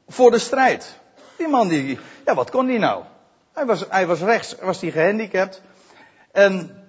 voor 0.08 0.30
de 0.30 0.38
strijd. 0.38 0.98
Die 1.36 1.48
man 1.48 1.68
die, 1.68 1.98
ja 2.24 2.34
wat 2.34 2.50
kon 2.50 2.68
hij 2.68 2.78
nou? 2.78 3.04
Hij 3.52 3.66
was, 3.66 3.84
hij 3.88 4.06
was 4.06 4.20
rechts, 4.20 4.56
was 4.60 4.80
hij 4.80 4.90
gehandicapt. 4.90 5.62
En 6.32 6.84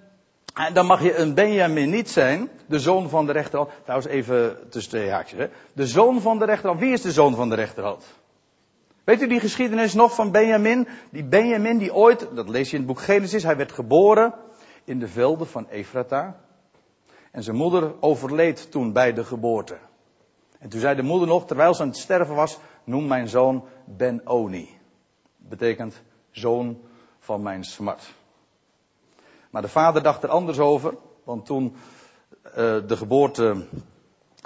dan 0.72 0.86
mag 0.86 1.02
je 1.02 1.16
een 1.16 1.34
Benjamin 1.34 1.90
niet 1.90 2.10
zijn, 2.10 2.50
de 2.66 2.78
zoon 2.78 3.08
van 3.08 3.26
de 3.26 3.32
rechterhand. 3.32 3.70
Trouwens 3.82 4.10
even 4.10 4.58
tussen 4.70 4.92
twee 4.92 5.10
haakjes. 5.10 5.38
Hè. 5.38 5.48
De 5.72 5.86
zoon 5.86 6.20
van 6.20 6.38
de 6.38 6.44
rechterhand. 6.44 6.80
Wie 6.80 6.92
is 6.92 7.02
de 7.02 7.12
zoon 7.12 7.34
van 7.34 7.48
de 7.48 7.54
rechterhand? 7.54 8.04
Weet 9.04 9.22
u 9.22 9.26
die 9.26 9.40
geschiedenis 9.40 9.94
nog 9.94 10.14
van 10.14 10.30
Benjamin? 10.30 10.88
Die 11.10 11.24
Benjamin 11.24 11.78
die 11.78 11.94
ooit, 11.94 12.28
dat 12.34 12.48
lees 12.48 12.70
je 12.70 12.76
in 12.76 12.82
het 12.82 12.86
boek 12.86 13.00
Genesis, 13.00 13.42
hij 13.42 13.56
werd 13.56 13.72
geboren 13.72 14.34
in 14.84 14.98
de 14.98 15.08
velden 15.08 15.46
van 15.46 15.68
Efrata. 15.68 16.40
En 17.30 17.42
zijn 17.42 17.56
moeder 17.56 17.92
overleed 18.00 18.70
toen 18.70 18.92
bij 18.92 19.12
de 19.12 19.24
geboorte. 19.24 19.76
En 20.58 20.68
toen 20.68 20.80
zei 20.80 20.96
de 20.96 21.02
moeder 21.02 21.28
nog, 21.28 21.46
terwijl 21.46 21.74
ze 21.74 21.82
aan 21.82 21.88
het 21.88 21.96
sterven 21.96 22.34
was, 22.34 22.58
noem 22.84 23.06
mijn 23.06 23.28
zoon 23.28 23.64
Ben-Oni. 23.84 24.68
Betekent 25.36 26.02
zoon 26.34 26.80
van 27.18 27.42
mijn 27.42 27.64
smart. 27.64 28.14
Maar 29.50 29.62
de 29.62 29.68
vader 29.68 30.02
dacht 30.02 30.22
er 30.22 30.28
anders 30.28 30.58
over, 30.58 30.96
want 31.24 31.46
toen 31.46 31.76
uh, 32.46 32.52
de 32.86 32.96
geboorte, 32.96 33.66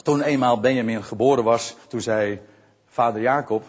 toen 0.02 0.22
eenmaal 0.22 0.60
Benjamin 0.60 1.02
geboren 1.02 1.44
was, 1.44 1.76
toen 1.88 2.00
zei 2.00 2.40
vader 2.86 3.20
Jacob, 3.20 3.64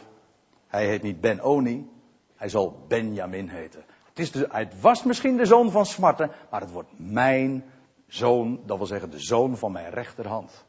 hij 0.68 0.88
heet 0.88 1.02
niet 1.02 1.22
Ben-Oni, 1.22 1.90
hij 2.36 2.50
zal 2.50 2.86
Benjamin 2.88 3.48
heten. 3.48 3.84
Het, 4.10 4.20
is 4.20 4.32
de, 4.32 4.48
het 4.52 4.82
was 4.82 5.04
misschien 5.04 5.38
de 5.38 5.46
zoon 5.46 5.72
van 5.72 5.86
smarten, 5.86 6.32
maar 6.50 6.62
het 6.62 6.72
wordt 6.72 6.90
mijn 6.96 7.66
zoon, 8.08 8.60
dat 8.66 8.78
wil 8.78 8.88
zeggen 8.88 9.10
de 9.10 9.20
zoon 9.20 9.58
van 9.58 9.72
mijn 9.72 9.90
rechterhand. 9.90 10.66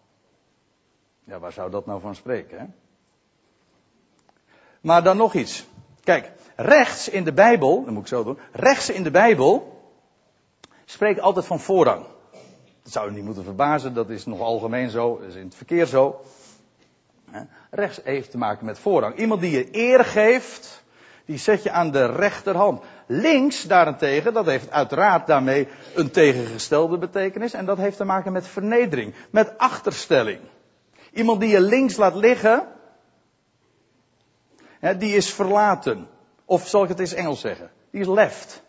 Ja, 1.24 1.38
waar 1.38 1.52
zou 1.52 1.70
dat 1.70 1.86
nou 1.86 2.00
van 2.00 2.14
spreken, 2.14 2.58
hè? 2.58 2.66
Maar 4.80 5.02
dan 5.02 5.16
nog 5.16 5.34
iets. 5.34 5.66
Kijk, 6.02 6.32
rechts 6.60 7.08
in 7.08 7.24
de 7.24 7.32
Bijbel, 7.32 7.84
dat 7.84 7.94
moet 7.94 8.02
ik 8.02 8.08
zo 8.08 8.24
doen, 8.24 8.38
rechts 8.52 8.90
in 8.90 9.02
de 9.02 9.10
Bijbel 9.10 9.80
spreekt 10.84 11.20
altijd 11.20 11.46
van 11.46 11.60
voorrang. 11.60 12.04
Dat 12.82 12.92
zou 12.92 13.08
je 13.08 13.14
niet 13.14 13.24
moeten 13.24 13.44
verbazen, 13.44 13.94
dat 13.94 14.10
is 14.10 14.26
nog 14.26 14.40
algemeen 14.40 14.90
zo, 14.90 15.16
is 15.16 15.34
in 15.34 15.44
het 15.44 15.54
verkeer 15.54 15.86
zo. 15.86 16.20
Rechts 17.70 18.00
heeft 18.04 18.30
te 18.30 18.38
maken 18.38 18.66
met 18.66 18.78
voorrang. 18.78 19.16
Iemand 19.16 19.40
die 19.40 19.50
je 19.50 19.68
eer 19.72 20.04
geeft, 20.04 20.84
die 21.24 21.38
zet 21.38 21.62
je 21.62 21.70
aan 21.70 21.90
de 21.90 22.06
rechterhand. 22.06 22.82
Links 23.06 23.62
daarentegen, 23.62 24.32
dat 24.32 24.46
heeft 24.46 24.70
uiteraard 24.70 25.26
daarmee 25.26 25.68
een 25.94 26.10
tegengestelde 26.10 26.98
betekenis. 26.98 27.52
En 27.52 27.66
dat 27.66 27.78
heeft 27.78 27.96
te 27.96 28.04
maken 28.04 28.32
met 28.32 28.46
vernedering, 28.46 29.14
met 29.30 29.58
achterstelling. 29.58 30.40
Iemand 31.12 31.40
die 31.40 31.50
je 31.50 31.60
links 31.60 31.96
laat 31.96 32.14
liggen, 32.14 32.66
die 34.98 35.16
is 35.16 35.32
verlaten. 35.32 36.08
Of 36.50 36.68
zal 36.68 36.82
ik 36.82 36.88
het 36.88 36.98
eens 36.98 37.14
Engels 37.14 37.40
zeggen? 37.40 37.70
Die 37.90 38.00
is 38.00 38.06
left. 38.06 38.62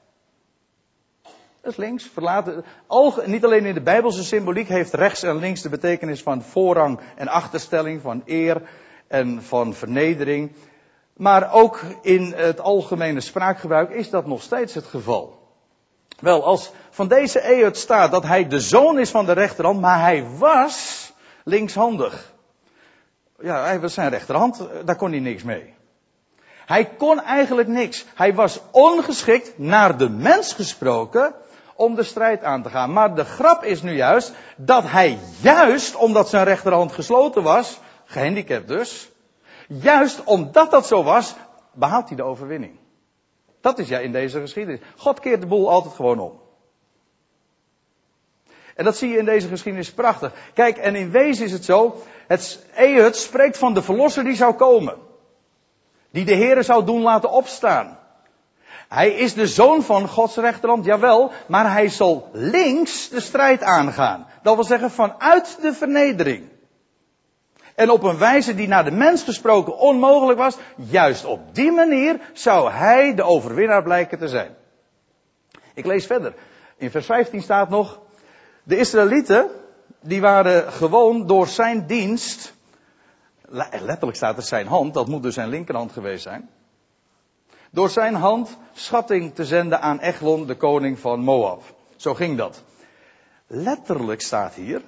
Dat 1.62 1.72
is 1.72 1.76
links, 1.76 2.10
verlaten. 2.14 2.66
niet 3.26 3.46
alleen 3.46 3.66
in 3.66 3.74
de 3.74 3.82
Bijbelse 3.82 4.24
symboliek 4.24 4.68
heeft 4.68 4.94
rechts 4.94 5.24
en 5.24 5.38
links 5.38 5.62
de 5.62 5.70
betekenis 5.70 6.22
van 6.22 6.42
voorrang 6.42 7.00
en 7.16 7.28
achterstelling, 7.28 8.02
van 8.02 8.22
eer 8.26 8.62
en 9.08 9.44
van 9.44 9.74
vernedering. 9.74 10.52
Maar 11.14 11.54
ook 11.54 11.80
in 12.02 12.34
het 12.36 12.60
algemene 12.60 13.22
spraakgebruik 13.22 13.90
is 13.90 14.10
dat 14.10 14.26
nog 14.26 14.42
steeds 14.42 14.74
het 14.74 14.86
geval. 14.86 15.40
Wel, 16.20 16.44
als 16.44 16.72
van 16.90 17.08
deze 17.08 17.40
Ehud 17.40 17.78
staat 17.78 18.12
dat 18.12 18.24
hij 18.24 18.48
de 18.48 18.60
zoon 18.60 19.00
is 19.00 19.10
van 19.10 19.26
de 19.26 19.34
rechterhand, 19.34 19.82
maar 19.82 20.00
hij 20.00 20.28
was 20.38 21.12
linkshandig. 21.44 22.34
Ja, 23.40 23.64
hij 23.64 23.80
was 23.80 23.94
zijn 23.94 24.10
rechterhand, 24.10 24.68
daar 24.86 24.96
kon 24.96 25.12
hij 25.12 25.20
niks 25.20 25.44
mee. 25.44 25.80
Hij 26.65 26.86
kon 26.86 27.22
eigenlijk 27.22 27.68
niks. 27.68 28.06
Hij 28.15 28.34
was 28.34 28.60
ongeschikt, 28.72 29.58
naar 29.58 29.98
de 29.98 30.10
mens 30.10 30.53
gesproken, 30.53 31.34
om 31.75 31.96
de 31.96 32.03
strijd 32.03 32.44
aan 32.44 32.63
te 32.63 32.70
gaan. 32.70 32.94
Maar 32.94 33.15
de 33.15 33.25
grap 33.25 33.63
is 33.63 33.82
nu 33.82 33.96
juist 33.96 34.34
dat 34.58 34.84
hij 34.88 35.18
juist, 35.41 35.96
omdat 35.96 36.30
zijn 36.30 36.44
rechterhand 36.44 36.91
gesloten 36.91 37.44
was, 37.44 37.80
gehandicapt 38.06 38.68
dus, 38.68 39.10
juist 39.68 40.24
omdat 40.24 40.72
dat 40.72 40.88
zo 40.88 41.03
was, 41.03 41.36
behaalt 41.74 42.08
hij 42.08 42.18
de 42.18 42.24
overwinning. 42.24 42.80
Dat 43.62 43.80
is 43.80 43.88
ja 43.88 44.00
in 44.00 44.12
deze 44.12 44.39
geschiedenis. 44.39 44.80
God 44.98 45.20
keert 45.20 45.41
de 45.41 45.48
boel 45.48 45.70
altijd 45.70 45.94
gewoon 45.94 46.20
om. 46.20 46.39
En 48.75 48.84
dat 48.84 48.98
zie 48.98 49.10
je 49.10 49.18
in 49.18 49.25
deze 49.25 49.48
geschiedenis 49.48 49.91
prachtig. 49.91 50.34
Kijk, 50.53 50.77
en 50.77 50.96
in 50.96 51.12
wezen 51.12 51.46
is 51.46 51.51
het 51.51 51.65
zo, 51.65 52.03
het 52.27 52.65
Ehud 52.75 53.15
spreekt 53.15 53.58
van 53.58 53.74
de 53.74 53.82
verlosser 53.82 54.24
die 54.24 54.36
zou 54.36 54.53
komen. 54.53 54.96
Die 56.12 56.25
de 56.25 56.36
Heere 56.36 56.63
zou 56.63 56.86
doen 56.86 57.01
laten 57.01 57.32
opstaan. 57.32 58.00
Hij 58.89 59.10
is 59.12 59.34
de 59.34 59.48
zoon 59.48 59.84
van 59.84 60.08
Gods 60.08 60.36
rechterhand, 60.36 60.86
jawel, 60.86 61.32
maar 61.48 61.72
hij 61.72 61.89
zal 61.89 62.30
links 62.32 63.10
de 63.10 63.20
strijd 63.20 63.63
aangaan. 63.63 64.27
Dat 64.41 64.56
wil 64.56 64.63
zeggen 64.63 64.91
vanuit 64.91 65.58
de 65.62 65.74
vernedering. 65.74 66.50
En 67.75 67.89
op 67.89 68.03
een 68.03 68.18
wijze 68.18 68.56
die 68.56 68.68
naar 68.68 68.84
de 68.84 68.91
mens 68.91 69.24
gesproken 69.24 69.77
onmogelijk 69.77 70.39
was, 70.39 70.58
juist 70.75 71.25
op 71.25 71.56
die 71.56 71.72
manier 71.72 72.20
zou 72.34 72.72
hij 72.72 73.15
de 73.15 73.24
overwinnaar 73.24 73.84
blijken 73.84 74.18
te 74.18 74.27
zijn. 74.27 74.56
Ik 75.74 75.86
lees 75.86 76.06
verder. 76.06 76.34
In 76.77 76.91
vers 76.91 77.06
15 77.06 77.41
staat 77.41 77.70
nog, 77.70 78.00
de 78.63 78.77
Israëlieten, 78.77 79.50
die 80.01 80.22
waren 80.22 80.72
gewoon 80.72 81.27
door 81.27 81.48
zijn 81.48 81.86
dienst, 81.88 82.53
letterlijk 83.51 84.15
staat 84.15 84.38
er 84.38 84.43
zijn 84.43 84.67
hand, 84.67 84.93
dat 84.93 85.08
moet 85.08 85.24
dus 85.24 85.34
zijn 85.34 85.50
linkerhand 85.50 85.91
geweest 85.91 86.24
zijn, 86.24 86.50
door 87.72 87.89
zijn 87.89 88.15
hand 88.15 88.58
schatting 88.74 89.36
te 89.36 89.46
zenden 89.46 89.81
aan 89.81 90.00
Eglon, 90.00 90.46
de 90.46 90.55
koning 90.55 91.00
van 91.00 91.20
Moab. 91.20 91.63
Zo 91.96 92.13
ging 92.13 92.38
dat. 92.38 92.63
Letterlijk 93.48 94.22
staat 94.22 94.53
hier, 94.53 94.81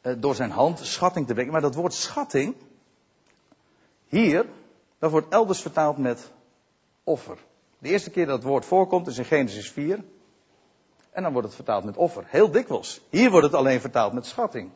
eh, 0.00 0.14
door 0.18 0.34
zijn 0.34 0.50
hand 0.50 0.78
schatting 0.78 1.26
te 1.26 1.34
brengen. 1.34 1.52
Maar 1.52 1.60
dat 1.60 1.74
woord 1.74 1.92
schatting, 1.92 2.54
hier, 4.08 4.46
dat 4.98 5.10
wordt 5.10 5.32
elders 5.32 5.60
vertaald 5.60 5.98
met 5.98 6.30
offer. 7.04 7.38
De 7.78 7.88
eerste 7.88 8.10
keer 8.10 8.26
dat 8.26 8.36
het 8.36 8.44
woord 8.44 8.64
voorkomt 8.64 9.06
is 9.06 9.18
in 9.18 9.24
Genesis 9.24 9.70
4. 9.70 10.04
En 11.10 11.22
dan 11.22 11.32
wordt 11.32 11.46
het 11.46 11.56
vertaald 11.56 11.84
met 11.84 11.96
offer. 11.96 12.24
Heel 12.26 12.50
dikwijls. 12.50 13.00
Hier 13.10 13.30
wordt 13.30 13.46
het 13.46 13.54
alleen 13.54 13.80
vertaald 13.80 14.12
met 14.12 14.26
schatting. 14.26 14.70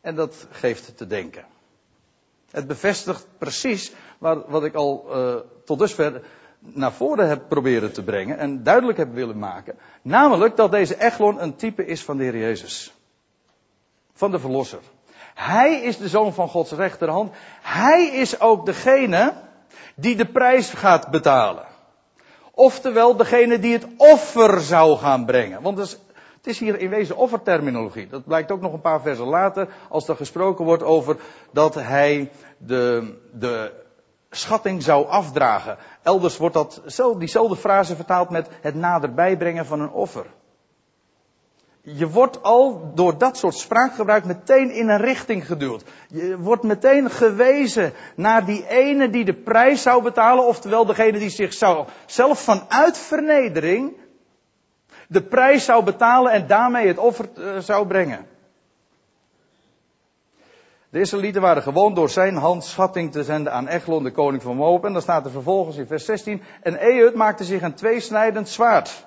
En 0.00 0.14
dat 0.14 0.46
geeft 0.50 0.96
te 0.96 1.06
denken. 1.06 1.44
Het 2.50 2.66
bevestigt 2.66 3.26
precies 3.38 3.92
wat, 4.18 4.64
ik 4.64 4.74
al 4.74 5.06
uh, 5.10 5.34
tot 5.64 5.78
dusver 5.78 6.22
naar 6.58 6.92
voren 6.92 7.28
heb 7.28 7.48
proberen 7.48 7.92
te 7.92 8.04
brengen 8.04 8.38
en 8.38 8.62
duidelijk 8.62 8.98
heb 8.98 9.12
willen 9.14 9.38
maken. 9.38 9.78
Namelijk 10.02 10.56
dat 10.56 10.70
deze 10.70 11.00
Eglon 11.00 11.42
een 11.42 11.56
type 11.56 11.86
is 11.86 12.04
van 12.04 12.16
de 12.16 12.22
Heer 12.22 12.38
Jezus. 12.38 12.94
Van 14.12 14.30
de 14.30 14.38
Verlosser. 14.38 14.80
Hij 15.34 15.80
is 15.80 15.98
de 15.98 16.08
zoon 16.08 16.34
van 16.34 16.48
Gods 16.48 16.72
rechterhand. 16.72 17.34
Hij 17.62 18.06
is 18.06 18.40
ook 18.40 18.66
degene 18.66 19.34
die 19.94 20.16
de 20.16 20.26
prijs 20.26 20.70
gaat 20.70 21.10
betalen. 21.10 21.66
Oftewel 22.50 23.16
degene 23.16 23.58
die 23.58 23.72
het 23.72 23.86
offer 23.96 24.60
zou 24.60 24.98
gaan 24.98 25.26
brengen. 25.26 25.62
Want 25.62 25.78
is 25.78 25.98
hier 26.56 26.78
in 26.78 26.90
wezen 26.90 27.16
offerterminologie. 27.16 28.08
Dat 28.08 28.24
blijkt 28.24 28.50
ook 28.50 28.60
nog 28.60 28.72
een 28.72 28.80
paar 28.80 29.00
versen 29.00 29.26
later, 29.26 29.68
als 29.88 30.08
er 30.08 30.16
gesproken 30.16 30.64
wordt 30.64 30.82
over 30.82 31.16
dat 31.50 31.74
hij 31.74 32.30
de, 32.58 33.14
de 33.32 33.72
schatting 34.30 34.82
zou 34.82 35.06
afdragen. 35.06 35.76
Elders 36.02 36.36
wordt 36.36 36.54
dat, 36.54 36.82
diezelfde 37.18 37.56
frase 37.56 37.96
vertaald 37.96 38.30
met 38.30 38.48
het 38.60 38.74
naderbij 38.74 39.36
brengen 39.36 39.66
van 39.66 39.80
een 39.80 39.90
offer. 39.90 40.26
Je 41.82 42.08
wordt 42.08 42.42
al 42.42 42.90
door 42.94 43.18
dat 43.18 43.36
soort 43.36 43.54
spraakgebruik 43.54 44.24
meteen 44.24 44.70
in 44.70 44.88
een 44.88 45.00
richting 45.00 45.46
geduwd. 45.46 45.84
Je 46.08 46.38
wordt 46.38 46.62
meteen 46.62 47.10
gewezen 47.10 47.92
naar 48.16 48.44
die 48.44 48.68
ene 48.68 49.10
die 49.10 49.24
de 49.24 49.34
prijs 49.34 49.82
zou 49.82 50.02
betalen, 50.02 50.46
oftewel 50.46 50.86
degene 50.86 51.18
die 51.18 51.30
zich 51.30 51.52
zou, 51.52 51.86
zelf 52.06 52.40
vanuit 52.40 52.98
vernedering 52.98 53.96
de 55.08 55.22
prijs 55.22 55.64
zou 55.64 55.84
betalen 55.84 56.32
en 56.32 56.46
daarmee 56.46 56.86
het 56.86 56.98
offer 56.98 57.28
eh, 57.36 57.58
zou 57.58 57.86
brengen. 57.86 58.26
De 60.90 61.00
Israëlieten 61.00 61.42
waren 61.42 61.62
gewoon 61.62 61.94
door 61.94 62.10
zijn 62.10 62.36
hand 62.36 62.64
schatting 62.64 63.12
te 63.12 63.24
zenden 63.24 63.52
aan 63.52 63.66
Eglon, 63.66 64.02
de 64.02 64.10
koning 64.10 64.42
van 64.42 64.56
Moab. 64.56 64.84
En 64.84 64.92
dan 64.92 65.02
staat 65.02 65.24
er 65.24 65.30
vervolgens 65.30 65.76
in 65.76 65.86
vers 65.86 66.04
16. 66.04 66.42
En 66.62 66.76
Ehud 66.76 67.14
maakte 67.14 67.44
zich 67.44 67.62
een 67.62 67.74
tweesnijdend 67.74 68.48
zwaard. 68.48 69.06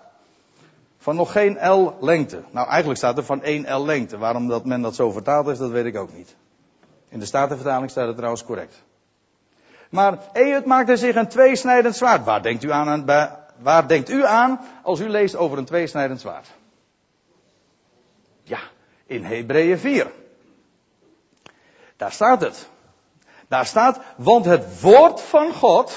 Van 0.98 1.16
nog 1.16 1.32
geen 1.32 1.70
L 1.70 1.94
lengte. 2.00 2.44
Nou, 2.52 2.68
eigenlijk 2.68 3.00
staat 3.00 3.18
er 3.18 3.24
van 3.24 3.44
1 3.44 3.76
L 3.76 3.86
lengte. 3.86 4.18
Waarom 4.18 4.48
dat 4.48 4.66
men 4.66 4.82
dat 4.82 4.96
zo 4.96 5.12
vertaald 5.12 5.48
is, 5.48 5.58
dat 5.58 5.70
weet 5.70 5.86
ik 5.86 5.98
ook 5.98 6.14
niet. 6.14 6.36
In 7.10 7.20
de 7.20 7.26
Statenvertaling 7.26 7.92
staat 7.92 8.08
het 8.08 8.16
trouwens 8.16 8.44
correct. 8.44 8.84
Maar 9.90 10.18
Ehud 10.34 10.66
maakte 10.66 10.98
zich 10.98 11.16
een 11.16 11.28
tweesnijdend 11.28 11.96
zwaard. 11.96 12.26
Waar 12.26 12.42
denkt 12.42 12.64
u 12.64 12.72
aan, 12.72 13.06
waar 13.62 13.88
denkt 13.88 14.10
u 14.10 14.26
aan 14.26 14.60
als 14.84 15.00
u 15.00 15.10
leest 15.10 15.36
over 15.36 15.58
een 15.58 15.66
tweesnijdend 15.66 16.22
zwaard? 16.22 16.48
Ja, 18.44 18.60
in 19.06 19.24
Hebreeën 19.24 19.80
4. 19.80 20.12
Daar 21.98 22.12
staat 22.12 22.42
het. 22.42 22.70
Daar 23.48 23.66
staat, 23.66 24.00
want 24.18 24.46
het 24.46 24.82
woord 24.82 25.22
van 25.22 25.54
God, 25.54 25.94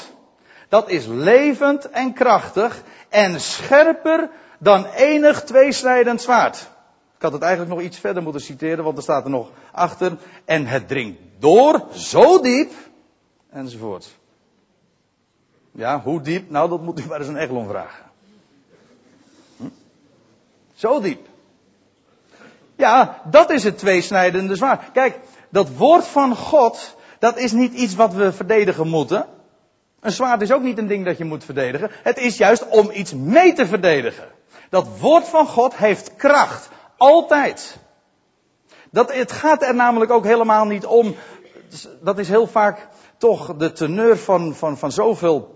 dat 0.68 0.88
is 0.88 1.06
levend 1.06 1.90
en 1.90 2.12
krachtig 2.12 2.82
en 3.08 3.40
scherper 3.40 4.30
dan 4.58 4.86
enig 4.86 5.44
tweesnijdend 5.44 6.22
zwaard. 6.22 6.68
Ik 7.16 7.22
had 7.22 7.32
het 7.32 7.42
eigenlijk 7.42 7.74
nog 7.74 7.82
iets 7.82 7.98
verder 7.98 8.22
moeten 8.22 8.40
citeren, 8.40 8.84
want 8.84 8.96
er 8.96 9.02
staat 9.02 9.24
er 9.24 9.30
nog 9.30 9.50
achter. 9.72 10.16
En 10.44 10.66
het 10.66 10.88
dringt 10.88 11.18
door, 11.38 11.86
zo 11.92 12.40
diep, 12.40 12.72
enzovoort. 13.50 14.14
Ja, 15.76 16.00
hoe 16.00 16.20
diep? 16.20 16.50
Nou, 16.50 16.68
dat 16.68 16.82
moet 16.82 17.00
u 17.00 17.06
maar 17.06 17.18
eens 17.18 17.28
een 17.28 17.36
Eglon 17.36 17.68
vragen. 17.68 18.04
Hm? 19.56 19.68
Zo 20.74 21.00
diep. 21.00 21.26
Ja, 22.76 23.20
dat 23.30 23.50
is 23.50 23.64
het 23.64 23.78
tweesnijdende 23.78 24.56
zwaard. 24.56 24.92
Kijk, 24.92 25.18
dat 25.48 25.68
woord 25.76 26.06
van 26.06 26.36
God, 26.36 26.96
dat 27.18 27.38
is 27.38 27.52
niet 27.52 27.72
iets 27.72 27.94
wat 27.94 28.12
we 28.12 28.32
verdedigen 28.32 28.88
moeten. 28.88 29.26
Een 30.00 30.12
zwaard 30.12 30.42
is 30.42 30.52
ook 30.52 30.62
niet 30.62 30.78
een 30.78 30.86
ding 30.86 31.04
dat 31.04 31.18
je 31.18 31.24
moet 31.24 31.44
verdedigen. 31.44 31.90
Het 32.02 32.18
is 32.18 32.36
juist 32.36 32.68
om 32.68 32.90
iets 32.90 33.14
mee 33.14 33.52
te 33.52 33.66
verdedigen. 33.66 34.28
Dat 34.70 34.98
woord 34.98 35.28
van 35.28 35.46
God 35.46 35.76
heeft 35.76 36.16
kracht. 36.16 36.68
Altijd. 36.96 37.78
Dat, 38.90 39.14
het 39.14 39.32
gaat 39.32 39.62
er 39.62 39.74
namelijk 39.74 40.10
ook 40.10 40.24
helemaal 40.24 40.64
niet 40.64 40.86
om. 40.86 41.14
Dat 42.00 42.18
is 42.18 42.28
heel 42.28 42.46
vaak 42.46 42.88
toch 43.18 43.56
de 43.56 43.72
teneur 43.72 44.18
van, 44.18 44.54
van, 44.54 44.78
van 44.78 44.92
zoveel 44.92 45.54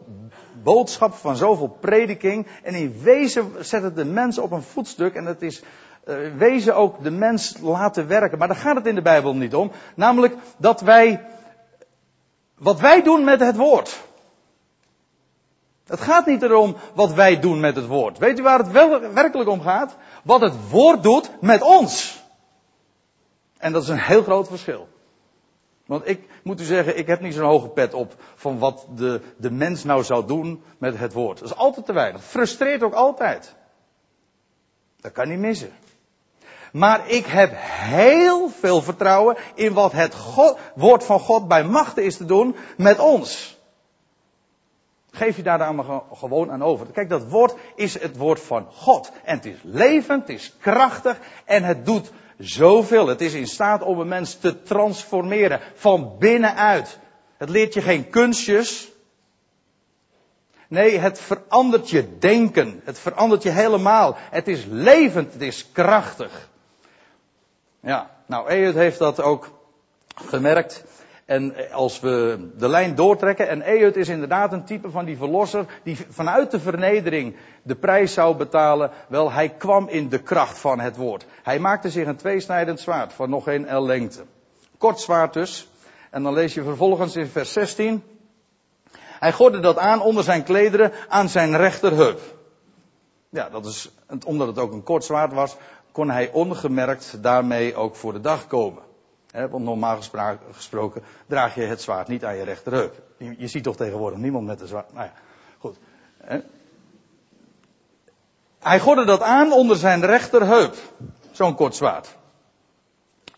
boodschap, 0.74 1.14
van 1.14 1.36
zoveel 1.36 1.76
prediking. 1.80 2.46
En 2.62 2.74
in 2.74 3.00
wezen 3.02 3.52
zet 3.60 3.82
het 3.82 3.96
de 3.96 4.04
mens 4.04 4.38
op 4.38 4.50
een 4.50 4.62
voetstuk. 4.62 5.14
En 5.14 5.26
het 5.26 5.42
is 5.42 5.62
uh, 6.04 6.16
wezen 6.36 6.76
ook 6.76 7.02
de 7.02 7.10
mens 7.10 7.58
laten 7.60 8.06
werken. 8.06 8.38
Maar 8.38 8.48
daar 8.48 8.56
gaat 8.56 8.76
het 8.76 8.86
in 8.86 8.94
de 8.94 9.02
Bijbel 9.02 9.34
niet 9.34 9.54
om. 9.54 9.70
Namelijk 9.94 10.34
dat 10.56 10.80
wij, 10.80 11.26
wat 12.58 12.80
wij 12.80 13.02
doen 13.02 13.24
met 13.24 13.40
het 13.40 13.56
woord. 13.56 14.06
Het 15.86 16.00
gaat 16.00 16.26
niet 16.26 16.42
erom 16.42 16.76
wat 16.94 17.12
wij 17.12 17.40
doen 17.40 17.60
met 17.60 17.76
het 17.76 17.86
woord. 17.86 18.18
Weet 18.18 18.38
u 18.38 18.42
waar 18.42 18.58
het 18.58 18.70
wel 18.70 19.00
werkelijk 19.12 19.50
om 19.50 19.60
gaat? 19.60 19.96
Wat 20.22 20.40
het 20.40 20.70
woord 20.70 21.02
doet 21.02 21.30
met 21.40 21.62
ons. 21.62 22.22
En 23.58 23.72
dat 23.72 23.82
is 23.82 23.88
een 23.88 23.98
heel 23.98 24.22
groot 24.22 24.48
verschil. 24.48 24.88
Want 25.88 26.08
ik 26.08 26.28
moet 26.42 26.60
u 26.60 26.64
zeggen, 26.64 26.98
ik 26.98 27.06
heb 27.06 27.20
niet 27.20 27.34
zo'n 27.34 27.48
hoge 27.48 27.68
pet 27.68 27.94
op 27.94 28.14
van 28.34 28.58
wat 28.58 28.86
de, 28.96 29.20
de 29.36 29.50
mens 29.50 29.84
nou 29.84 30.04
zou 30.04 30.26
doen 30.26 30.62
met 30.78 30.98
het 30.98 31.12
woord. 31.12 31.38
Dat 31.38 31.48
is 31.48 31.56
altijd 31.56 31.86
te 31.86 31.92
weinig. 31.92 32.24
Frustreert 32.24 32.82
ook 32.82 32.94
altijd. 32.94 33.54
Dat 35.00 35.12
kan 35.12 35.28
niet 35.28 35.38
missen. 35.38 35.72
Maar 36.72 37.08
ik 37.08 37.26
heb 37.26 37.50
heel 37.54 38.48
veel 38.48 38.82
vertrouwen 38.82 39.36
in 39.54 39.72
wat 39.72 39.92
het 39.92 40.14
God, 40.14 40.58
woord 40.74 41.04
van 41.04 41.20
God 41.20 41.48
bij 41.48 41.64
machten 41.64 42.04
is 42.04 42.16
te 42.16 42.24
doen 42.24 42.56
met 42.76 42.98
ons. 42.98 43.57
Geef 45.18 45.36
je 45.36 45.42
daar 45.42 45.58
dan 45.58 46.02
gewoon 46.12 46.50
aan 46.50 46.62
over. 46.62 46.86
Kijk, 46.86 47.08
dat 47.08 47.28
woord 47.28 47.54
is 47.74 48.00
het 48.00 48.16
woord 48.16 48.40
van 48.40 48.66
God. 48.72 49.12
En 49.24 49.36
het 49.36 49.46
is 49.46 49.58
levend, 49.62 50.20
het 50.20 50.36
is 50.36 50.56
krachtig 50.60 51.18
en 51.44 51.64
het 51.64 51.86
doet 51.86 52.12
zoveel. 52.38 53.06
Het 53.06 53.20
is 53.20 53.34
in 53.34 53.46
staat 53.46 53.82
om 53.82 54.00
een 54.00 54.08
mens 54.08 54.34
te 54.34 54.62
transformeren 54.62 55.60
van 55.74 56.16
binnenuit. 56.18 56.98
Het 57.36 57.48
leert 57.48 57.74
je 57.74 57.80
geen 57.80 58.10
kunstjes. 58.10 58.88
Nee, 60.68 60.98
het 60.98 61.20
verandert 61.20 61.90
je 61.90 62.18
denken. 62.18 62.80
Het 62.84 62.98
verandert 62.98 63.42
je 63.42 63.50
helemaal. 63.50 64.16
Het 64.18 64.48
is 64.48 64.64
levend, 64.68 65.32
het 65.32 65.42
is 65.42 65.72
krachtig. 65.72 66.48
Ja, 67.80 68.10
nou, 68.26 68.48
Ehud 68.48 68.74
heeft 68.74 68.98
dat 68.98 69.20
ook 69.20 69.50
gemerkt. 70.14 70.84
En 71.28 71.72
als 71.72 72.00
we 72.00 72.48
de 72.56 72.68
lijn 72.68 72.94
doortrekken, 72.94 73.48
en 73.48 73.62
Ehud 73.62 73.96
is 73.96 74.08
inderdaad 74.08 74.52
een 74.52 74.64
type 74.64 74.90
van 74.90 75.04
die 75.04 75.16
verlosser 75.16 75.66
die 75.82 75.96
vanuit 76.08 76.50
de 76.50 76.60
vernedering 76.60 77.36
de 77.62 77.74
prijs 77.74 78.12
zou 78.12 78.36
betalen. 78.36 78.90
Wel, 79.08 79.32
hij 79.32 79.48
kwam 79.48 79.88
in 79.88 80.08
de 80.08 80.18
kracht 80.18 80.58
van 80.58 80.80
het 80.80 80.96
woord. 80.96 81.26
Hij 81.42 81.58
maakte 81.58 81.90
zich 81.90 82.06
een 82.06 82.16
tweesnijdend 82.16 82.80
zwaard 82.80 83.12
van 83.12 83.30
nog 83.30 83.44
geen 83.44 83.76
L 83.76 83.86
lengte. 83.86 84.24
Kort 84.78 85.00
zwaard 85.00 85.32
dus. 85.32 85.68
En 86.10 86.22
dan 86.22 86.32
lees 86.32 86.54
je 86.54 86.62
vervolgens 86.62 87.16
in 87.16 87.26
vers 87.26 87.52
16. 87.52 88.02
Hij 88.94 89.32
gordde 89.32 89.60
dat 89.60 89.78
aan 89.78 90.02
onder 90.02 90.24
zijn 90.24 90.42
klederen 90.42 90.92
aan 91.08 91.28
zijn 91.28 91.56
rechterheup. 91.56 92.20
Ja, 93.28 93.48
dat 93.48 93.66
is, 93.66 93.90
omdat 94.24 94.46
het 94.46 94.58
ook 94.58 94.72
een 94.72 94.82
kort 94.82 95.04
zwaard 95.04 95.32
was, 95.32 95.56
kon 95.92 96.10
hij 96.10 96.30
ongemerkt 96.32 97.22
daarmee 97.22 97.74
ook 97.74 97.96
voor 97.96 98.12
de 98.12 98.20
dag 98.20 98.46
komen. 98.46 98.87
Want 99.32 99.64
normaal 99.64 99.98
gesproken 100.52 101.02
draag 101.26 101.54
je 101.54 101.60
het 101.60 101.82
zwaard 101.82 102.08
niet 102.08 102.24
aan 102.24 102.36
je 102.36 102.42
rechterheup. 102.42 103.02
Je, 103.16 103.48
ziet 103.48 103.62
toch 103.62 103.76
tegenwoordig 103.76 104.18
niemand 104.18 104.46
met 104.46 104.60
een 104.60 104.66
zwaard. 104.66 104.92
Nou 104.92 105.06
ja, 105.06 105.12
goed. 105.58 105.76
Hij 108.58 108.80
gordde 108.80 109.04
dat 109.04 109.22
aan 109.22 109.52
onder 109.52 109.76
zijn 109.76 110.04
rechterheup. 110.04 110.74
Zo'n 111.30 111.54
kort 111.54 111.74
zwaard. 111.74 112.16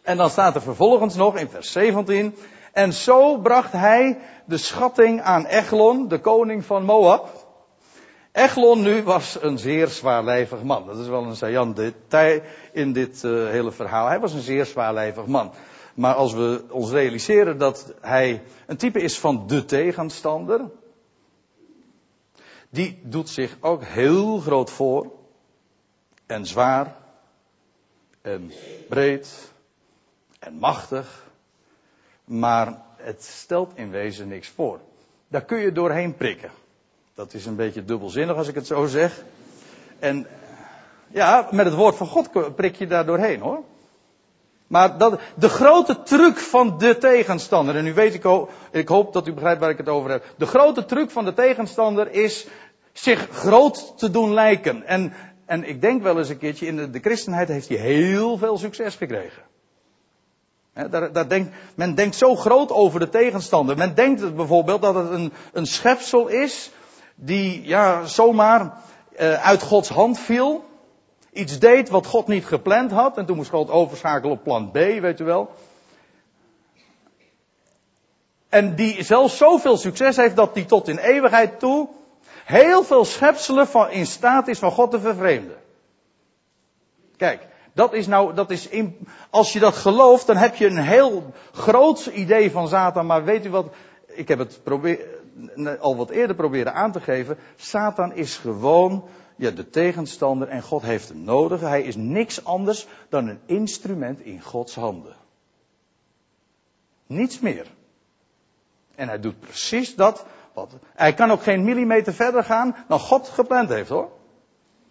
En 0.02 0.16
dan 0.16 0.30
staat 0.30 0.54
er 0.54 0.62
vervolgens 0.62 1.14
nog 1.14 1.36
in 1.36 1.48
vers 1.48 1.72
17. 1.72 2.34
En 2.72 2.92
zo 2.92 3.38
bracht 3.38 3.72
hij 3.72 4.18
de 4.44 4.56
schatting 4.56 5.22
aan 5.22 5.46
Eglon, 5.46 6.08
de 6.08 6.20
koning 6.20 6.64
van 6.64 6.84
Moab. 6.84 7.48
Eglon 8.32 8.82
nu 8.82 9.02
was 9.02 9.38
een 9.40 9.58
zeer 9.58 9.88
zwaarlijvig 9.88 10.62
man. 10.62 10.86
Dat 10.86 10.98
is 10.98 11.08
wel 11.08 11.22
een 11.22 11.36
saillant 11.36 11.76
detail 11.76 12.40
in 12.72 12.92
dit 12.92 13.22
uh, 13.22 13.48
hele 13.48 13.72
verhaal. 13.72 14.06
Hij 14.06 14.20
was 14.20 14.32
een 14.32 14.40
zeer 14.40 14.66
zwaarlijvig 14.66 15.26
man. 15.26 15.52
Maar 16.00 16.14
als 16.14 16.32
we 16.32 16.64
ons 16.70 16.90
realiseren 16.90 17.58
dat 17.58 17.94
hij 18.00 18.42
een 18.66 18.76
type 18.76 19.00
is 19.00 19.18
van 19.18 19.46
de 19.46 19.64
tegenstander. 19.64 20.70
Die 22.70 23.00
doet 23.02 23.28
zich 23.28 23.56
ook 23.60 23.84
heel 23.84 24.38
groot 24.38 24.70
voor. 24.70 25.12
En 26.26 26.46
zwaar. 26.46 26.96
En 28.22 28.52
breed. 28.88 29.52
En 30.38 30.54
machtig. 30.54 31.30
Maar 32.24 32.82
het 32.96 33.24
stelt 33.24 33.72
in 33.74 33.90
wezen 33.90 34.28
niks 34.28 34.48
voor. 34.48 34.80
Daar 35.28 35.44
kun 35.44 35.58
je 35.58 35.72
doorheen 35.72 36.14
prikken. 36.14 36.50
Dat 37.14 37.34
is 37.34 37.46
een 37.46 37.56
beetje 37.56 37.84
dubbelzinnig 37.84 38.36
als 38.36 38.48
ik 38.48 38.54
het 38.54 38.66
zo 38.66 38.86
zeg. 38.86 39.24
En 39.98 40.26
ja, 41.08 41.48
met 41.50 41.66
het 41.66 41.74
woord 41.74 41.96
van 41.96 42.06
God 42.06 42.54
prik 42.54 42.74
je 42.74 42.86
daar 42.86 43.06
doorheen 43.06 43.40
hoor. 43.40 43.64
Maar 44.70 44.98
de 45.34 45.48
grote 45.48 46.02
truc 46.02 46.38
van 46.38 46.78
de 46.78 46.98
tegenstander, 46.98 47.76
en 47.76 47.86
u 47.86 47.94
weet, 47.94 48.14
ik, 48.14 48.24
ik 48.70 48.88
hoop 48.88 49.12
dat 49.12 49.26
u 49.26 49.32
begrijpt 49.32 49.60
waar 49.60 49.70
ik 49.70 49.78
het 49.78 49.88
over 49.88 50.10
heb. 50.10 50.24
De 50.36 50.46
grote 50.46 50.84
truc 50.84 51.10
van 51.10 51.24
de 51.24 51.34
tegenstander 51.34 52.12
is 52.12 52.46
zich 52.92 53.28
groot 53.32 53.98
te 53.98 54.10
doen 54.10 54.34
lijken. 54.34 54.86
En, 54.86 55.12
en 55.46 55.68
ik 55.68 55.80
denk 55.80 56.02
wel 56.02 56.18
eens 56.18 56.28
een 56.28 56.38
keertje, 56.38 56.66
in 56.66 56.92
de, 56.92 57.00
christenheid 57.00 57.48
heeft 57.48 57.68
hij 57.68 57.76
heel 57.76 58.38
veel 58.38 58.58
succes 58.58 58.94
gekregen. 58.94 59.42
daar, 60.90 61.12
daar 61.12 61.28
denkt, 61.28 61.54
men 61.74 61.94
denkt 61.94 62.16
zo 62.16 62.36
groot 62.36 62.72
over 62.72 63.00
de 63.00 63.08
tegenstander. 63.08 63.76
Men 63.76 63.94
denkt 63.94 64.34
bijvoorbeeld 64.36 64.82
dat 64.82 64.94
het 64.94 65.10
een, 65.10 65.32
een 65.52 65.66
schepsel 65.66 66.28
is 66.28 66.70
die 67.14 67.66
ja, 67.66 68.04
zomaar 68.04 68.82
uh, 69.20 69.46
uit 69.46 69.62
Gods 69.62 69.88
hand 69.88 70.18
viel. 70.18 70.64
Iets 71.32 71.58
deed 71.58 71.88
wat 71.88 72.06
God 72.06 72.26
niet 72.26 72.46
gepland 72.46 72.90
had. 72.90 73.18
En 73.18 73.26
toen 73.26 73.36
moest 73.36 73.50
God 73.50 73.70
overschakelen 73.70 74.36
op 74.36 74.42
plan 74.42 74.70
B, 74.70 74.74
weet 74.74 75.20
u 75.20 75.24
wel. 75.24 75.50
En 78.48 78.74
die 78.74 79.02
zelfs 79.04 79.36
zoveel 79.36 79.76
succes 79.76 80.16
heeft 80.16 80.36
dat 80.36 80.54
die 80.54 80.64
tot 80.64 80.88
in 80.88 80.98
eeuwigheid 80.98 81.58
toe 81.58 81.88
heel 82.44 82.82
veel 82.82 83.04
schepselen 83.04 83.66
van, 83.66 83.90
in 83.90 84.06
staat 84.06 84.48
is 84.48 84.58
van 84.58 84.70
God 84.70 84.90
te 84.90 85.00
vervreemden. 85.00 85.56
Kijk, 87.16 87.46
dat 87.72 87.92
is 87.92 88.06
nou, 88.06 88.34
dat 88.34 88.50
is 88.50 88.68
als 89.30 89.52
je 89.52 89.58
dat 89.58 89.74
gelooft, 89.74 90.26
dan 90.26 90.36
heb 90.36 90.54
je 90.54 90.66
een 90.66 90.78
heel 90.78 91.32
groot 91.52 92.06
idee 92.06 92.50
van 92.50 92.68
Satan. 92.68 93.06
Maar 93.06 93.24
weet 93.24 93.46
u 93.46 93.50
wat, 93.50 93.66
ik 94.06 94.28
heb 94.28 94.38
het 94.38 94.60
probeer, 94.62 95.06
al 95.80 95.96
wat 95.96 96.10
eerder 96.10 96.36
proberen 96.36 96.74
aan 96.74 96.92
te 96.92 97.00
geven. 97.00 97.38
Satan 97.56 98.14
is 98.14 98.36
gewoon 98.36 99.08
ja, 99.40 99.50
de 99.50 99.70
tegenstander 99.70 100.48
en 100.48 100.62
God 100.62 100.82
heeft 100.82 101.08
hem 101.08 101.22
nodig. 101.22 101.60
Hij 101.60 101.82
is 101.82 101.96
niks 101.96 102.44
anders 102.44 102.86
dan 103.08 103.28
een 103.28 103.40
instrument 103.46 104.20
in 104.20 104.42
Gods 104.42 104.74
handen. 104.74 105.16
Niets 107.06 107.40
meer. 107.40 107.66
En 108.94 109.08
hij 109.08 109.20
doet 109.20 109.40
precies 109.40 109.94
dat. 109.94 110.24
Wat, 110.52 110.72
hij 110.94 111.14
kan 111.14 111.30
ook 111.30 111.42
geen 111.42 111.64
millimeter 111.64 112.14
verder 112.14 112.44
gaan 112.44 112.76
dan 112.88 112.98
God 112.98 113.28
gepland 113.28 113.68
heeft 113.68 113.88
hoor. 113.88 114.10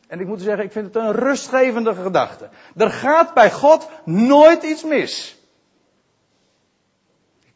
En 0.07 0.19
ik 0.19 0.27
moet 0.27 0.41
zeggen, 0.41 0.63
ik 0.63 0.71
vind 0.71 0.85
het 0.85 0.95
een 0.95 1.11
rustgevende 1.11 1.95
gedachte. 1.95 2.49
Er 2.75 2.91
gaat 2.91 3.33
bij 3.33 3.51
God 3.51 3.89
nooit 4.05 4.63
iets 4.63 4.83
mis. 4.83 5.39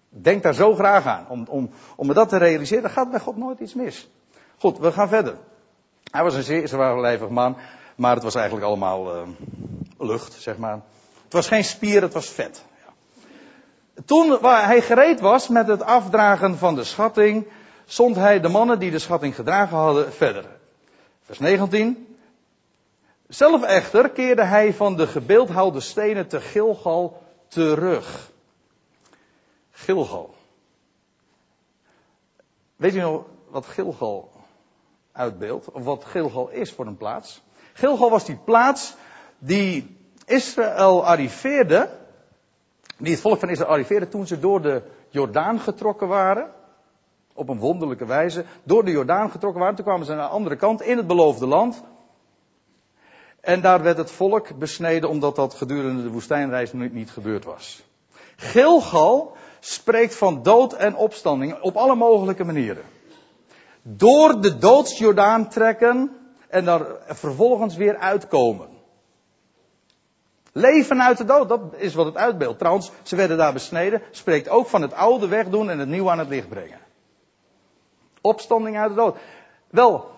Denk 0.10 0.44
daar 0.44 0.54
zo 0.54 0.76
graag 0.76 1.06
aan. 1.06 1.26
Om, 1.30 1.46
om, 1.50 1.70
om 1.96 2.08
me 2.08 2.14
dat 2.14 2.30
te 2.30 2.38
realiseren, 2.38 2.90
gaat 2.90 3.12
bij 3.12 3.20
God 3.20 3.38
nooit 3.38 3.60
iets 3.60 3.74
mis. 3.74 4.10
Goed, 4.58 4.78
we 4.78 4.92
gaan 4.92 5.08
verder. 5.08 5.38
Hij 6.12 6.24
was 6.24 6.36
een 6.36 6.44
zeer 6.44 6.68
zwaarlijvig 6.68 7.30
man, 7.30 7.58
maar 7.96 8.14
het 8.14 8.24
was 8.24 8.36
eigenlijk 8.36 8.66
allemaal 8.66 9.16
uh, 9.16 9.28
lucht, 9.98 10.34
zeg 10.34 10.58
maar. 10.58 10.82
Het 11.24 11.34
was 11.34 11.48
geen 11.48 11.64
spier, 11.64 12.02
het 12.02 12.14
was 12.14 12.30
vet. 12.30 12.64
Toen 14.06 14.46
hij 14.46 14.82
gereed 14.82 15.20
was 15.20 15.48
met 15.48 15.68
het 15.68 15.84
afdragen 15.84 16.58
van 16.58 16.76
de 16.76 16.84
schatting, 16.84 17.48
zond 17.86 18.16
hij 18.16 18.40
de 18.40 18.48
mannen 18.48 18.80
die 18.80 18.92
de 18.92 19.00
schatting 19.00 19.36
gedragen 19.36 19.78
hadden 19.78 20.14
verder. 20.14 20.46
Vers 21.22 21.40
19. 21.40 22.18
Zelf 23.28 23.64
echter 23.64 24.10
keerde 24.10 24.44
hij 24.44 24.74
van 24.74 24.96
de 24.96 25.08
gebeeldhouwde 25.08 25.80
stenen 25.80 26.28
te 26.28 26.42
Gilgal 26.42 27.24
terug. 27.48 28.32
Gilgal. 29.72 30.36
Weet 32.76 32.96
u 32.96 33.00
nog 33.00 33.24
wat 33.50 33.66
Gilgal 33.66 34.33
uitbeeldt? 35.14 35.72
Of 35.72 35.84
wat 35.84 36.06
Gilgal 36.06 36.50
is 36.50 36.72
voor 36.72 36.86
een 36.86 36.98
plaats? 36.98 37.42
Gilgal 37.74 38.10
was 38.10 38.26
die 38.26 38.38
plaats 38.46 38.96
die 39.38 39.98
Israël 40.26 41.06
arriveerde. 41.06 41.90
Die 42.98 43.12
het 43.12 43.22
volk 43.22 43.40
van 43.40 43.50
Israël 43.50 43.72
arriveerde 43.72 44.08
toen 44.08 44.28
ze 44.28 44.40
door 44.40 44.62
de 44.62 44.82
Jordaan 45.10 45.60
getrokken 45.60 46.08
waren. 46.08 46.52
Op 47.34 47.50
een 47.50 47.60
wonderlijke 47.60 48.06
wijze. 48.06 48.46
Door 48.64 48.86
de 48.86 48.92
Jordaan 48.92 49.32
getrokken 49.32 49.60
waren. 49.60 49.76
Toen 49.76 49.86
kwamen 49.86 50.06
ze 50.06 50.14
naar 50.14 50.28
de 50.28 50.34
andere 50.34 50.56
kant 50.56 50.82
in 50.82 50.98
het 50.98 51.08
beloofde 51.08 51.48
land. 51.48 51.84
En 53.40 53.62
daar 53.62 53.84
werd 53.84 53.98
het 53.98 54.12
volk 54.12 54.58
besneden 54.58 55.10
omdat 55.10 55.36
dat 55.36 55.54
gedurende 55.54 56.04
de 56.04 56.10
woestijnreis 56.10 56.74
niet 56.74 57.12
gebeurd 57.12 57.46
was. 57.46 57.84
Gilgal 58.36 59.36
spreekt 59.60 60.16
van 60.16 60.44
dood 60.44 60.74
en 60.74 60.96
opstanding 60.96 61.62
op 61.62 61.76
alle 61.76 61.96
mogelijke 61.96 62.44
manieren. 62.44 62.84
Door 63.86 64.42
de 64.42 64.58
doodsjordaan 64.58 65.50
trekken 65.50 66.18
en 66.48 66.66
daar 66.66 66.86
vervolgens 67.08 67.76
weer 67.76 67.98
uitkomen. 67.98 68.70
Leven 70.52 71.04
uit 71.04 71.18
de 71.18 71.26
dood, 71.26 71.50
dat 71.50 71.62
is 71.78 71.94
wat 71.94 72.06
het 72.06 72.18
uitbeeldt. 72.18 72.60
Trouwens, 72.60 72.92
ze 73.02 73.16
werden 73.16 73.38
daar 73.38 73.54
besneden, 73.54 74.02
spreekt 74.12 74.50
ook 74.50 74.68
van 74.68 74.82
het 74.82 74.94
oude 74.94 75.28
wegdoen 75.28 75.70
en 75.70 75.80
het 75.80 75.88
nieuwe 75.88 76.10
aan 76.10 76.20
het 76.20 76.30
licht 76.30 76.50
brengen. 76.50 76.80
Opstanding 78.22 78.78
uit 78.78 78.90
de 78.90 78.96
dood. 78.96 79.18
Wel, 79.70 80.12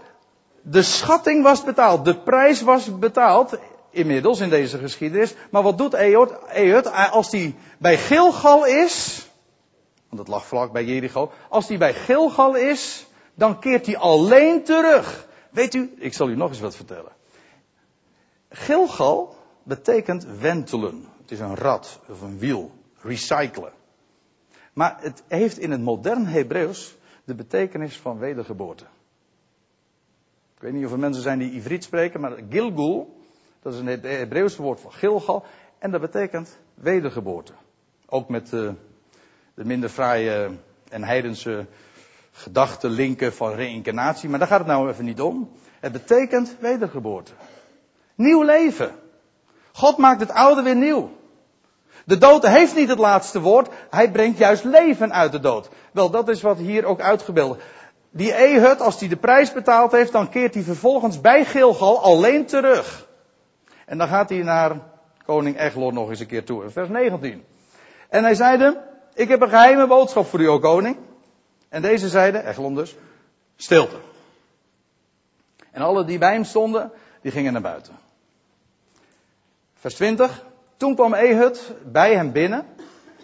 de 0.61 0.81
schatting 0.81 1.43
was 1.43 1.63
betaald, 1.63 2.05
de 2.05 2.17
prijs 2.17 2.61
was 2.61 2.99
betaald 2.99 3.57
inmiddels 3.89 4.39
in 4.39 4.49
deze 4.49 4.77
geschiedenis. 4.77 5.35
Maar 5.49 5.63
wat 5.63 5.77
doet 5.77 5.93
Ehud? 5.93 6.91
Als 7.11 7.31
hij 7.31 7.55
bij 7.77 7.97
Gilgal 7.97 8.65
is, 8.65 9.25
want 10.09 10.21
het 10.21 10.27
lag 10.27 10.45
vlak 10.45 10.71
bij 10.71 10.83
Jericho. 10.83 11.31
Als 11.49 11.67
hij 11.67 11.77
bij 11.77 11.93
Gilgal 11.93 12.55
is, 12.55 13.05
dan 13.35 13.59
keert 13.59 13.85
hij 13.85 13.97
alleen 13.97 14.63
terug. 14.63 15.27
Weet 15.51 15.73
u, 15.73 15.93
ik 15.97 16.13
zal 16.13 16.29
u 16.29 16.35
nog 16.35 16.49
eens 16.49 16.59
wat 16.59 16.75
vertellen. 16.75 17.11
Gilgal 18.49 19.35
betekent 19.63 20.25
wentelen. 20.25 21.05
Het 21.21 21.31
is 21.31 21.39
een 21.39 21.55
rad 21.55 21.99
of 22.09 22.21
een 22.21 22.39
wiel. 22.39 22.71
Recyclen. 23.01 23.73
Maar 24.73 24.97
het 24.99 25.23
heeft 25.27 25.57
in 25.57 25.71
het 25.71 25.81
modern 25.81 26.25
Hebreeuws 26.25 26.97
de 27.23 27.35
betekenis 27.35 27.97
van 27.99 28.17
wedergeboorte. 28.17 28.83
Ik 30.55 30.61
weet 30.61 30.73
niet 30.73 30.85
of 30.85 30.91
er 30.91 30.99
mensen 30.99 31.23
zijn 31.23 31.39
die 31.39 31.51
Ivriet 31.51 31.83
spreken, 31.83 32.19
maar 32.21 32.37
Gilgul, 32.49 33.17
dat 33.61 33.73
is 33.73 33.79
het 33.79 34.03
Hebreeuwse 34.03 34.61
woord 34.61 34.79
voor 34.79 34.91
Gilgal. 34.91 35.45
En 35.79 35.91
dat 35.91 36.01
betekent 36.01 36.59
wedergeboorte. 36.73 37.53
Ook 38.05 38.29
met 38.29 38.49
de, 38.49 38.73
de 39.53 39.65
minder 39.65 39.89
fraaie 39.89 40.49
en 40.89 41.03
heidense 41.03 41.67
gedachten 42.35 42.89
linken 42.89 43.33
van 43.33 43.53
reïncarnatie. 43.53 44.29
Maar 44.29 44.39
daar 44.39 44.47
gaat 44.47 44.59
het 44.59 44.67
nou 44.67 44.89
even 44.89 45.05
niet 45.05 45.21
om. 45.21 45.51
Het 45.79 45.91
betekent 45.91 46.55
wedergeboorte. 46.59 47.31
Nieuw 48.15 48.41
leven. 48.41 48.91
God 49.71 49.97
maakt 49.97 50.19
het 50.19 50.31
oude 50.31 50.61
weer 50.61 50.75
nieuw. 50.75 51.09
De 52.05 52.17
dood 52.17 52.47
heeft 52.47 52.75
niet 52.75 52.89
het 52.89 52.99
laatste 52.99 53.41
woord. 53.41 53.69
Hij 53.89 54.11
brengt 54.11 54.37
juist 54.37 54.63
leven 54.63 55.13
uit 55.13 55.31
de 55.31 55.39
dood. 55.39 55.69
Wel, 55.91 56.09
dat 56.09 56.29
is 56.29 56.41
wat 56.41 56.57
hier 56.57 56.85
ook 56.85 57.01
uitgebeeld. 57.01 57.61
Die 58.11 58.33
Ehud, 58.33 58.81
als 58.81 58.99
hij 58.99 59.09
de 59.09 59.15
prijs 59.15 59.53
betaald 59.53 59.91
heeft, 59.91 60.11
dan 60.11 60.29
keert 60.29 60.53
hij 60.53 60.63
vervolgens 60.63 61.21
bij 61.21 61.45
Gilgal 61.45 62.01
alleen 62.01 62.45
terug. 62.45 63.07
En 63.85 63.97
dan 63.97 64.07
gaat 64.07 64.29
hij 64.29 64.43
naar 64.43 64.79
koning 65.25 65.59
Eglon 65.59 65.93
nog 65.93 66.09
eens 66.09 66.19
een 66.19 66.27
keer 66.27 66.45
toe. 66.45 66.69
Vers 66.69 66.89
19. 66.89 67.43
En 68.09 68.23
hij 68.23 68.35
zeide, 68.35 68.81
ik 69.13 69.27
heb 69.27 69.41
een 69.41 69.49
geheime 69.49 69.87
boodschap 69.87 70.25
voor 70.25 70.39
u, 70.39 70.49
o 70.49 70.59
koning. 70.59 70.97
En 71.75 71.81
deze 71.81 72.09
zeide, 72.09 72.43
Eglon 72.43 72.75
dus, 72.75 72.95
stilte. 73.55 73.95
En 75.71 75.81
alle 75.81 76.05
die 76.05 76.17
bij 76.17 76.33
hem 76.33 76.43
stonden, 76.43 76.91
die 77.21 77.31
gingen 77.31 77.53
naar 77.53 77.61
buiten. 77.61 77.93
Vers 79.73 79.95
20. 79.95 80.45
Toen 80.77 80.95
kwam 80.95 81.13
Ehud 81.13 81.73
bij 81.85 82.15
hem 82.15 82.31
binnen. 82.31 82.65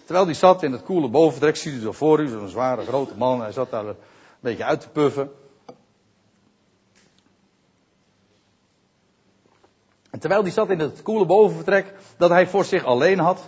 Terwijl 0.05 0.25
hij 0.25 0.33
zat 0.33 0.63
in 0.63 0.71
het 0.71 0.83
koele 0.83 1.09
boventrek, 1.09 1.55
ziet 1.55 1.73
u 1.73 1.79
zo 1.79 1.91
voor 1.91 2.19
u, 2.19 2.27
zo'n 2.27 2.47
zware 2.47 2.85
grote 2.85 3.17
man. 3.17 3.41
Hij 3.41 3.51
zat 3.51 3.71
daar 3.71 3.85
een 3.85 3.95
beetje 4.39 4.63
uit 4.63 4.81
te 4.81 4.89
puffen. 4.89 5.31
En 10.09 10.19
terwijl 10.19 10.41
hij 10.41 10.51
zat 10.51 10.69
in 10.69 10.79
het 10.79 11.01
koele 11.01 11.25
bovenvertrek 11.25 11.93
dat 12.17 12.29
hij 12.29 12.47
voor 12.47 12.65
zich 12.65 12.83
alleen 12.83 13.19
had. 13.19 13.47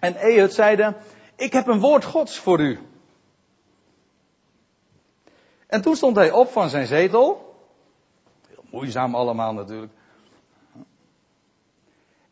En 0.00 0.16
Ehud 0.16 0.52
zeide, 0.52 0.94
ik 1.36 1.52
heb 1.52 1.66
een 1.66 1.80
woord 1.80 2.04
gods 2.04 2.38
voor 2.38 2.60
u. 2.60 2.78
En 5.68 5.82
toen 5.82 5.96
stond 5.96 6.16
hij 6.16 6.30
op 6.30 6.52
van 6.52 6.68
zijn 6.68 6.86
zetel. 6.86 7.54
Heel 8.48 8.64
moeizaam 8.70 9.14
allemaal 9.14 9.52
natuurlijk. 9.52 9.92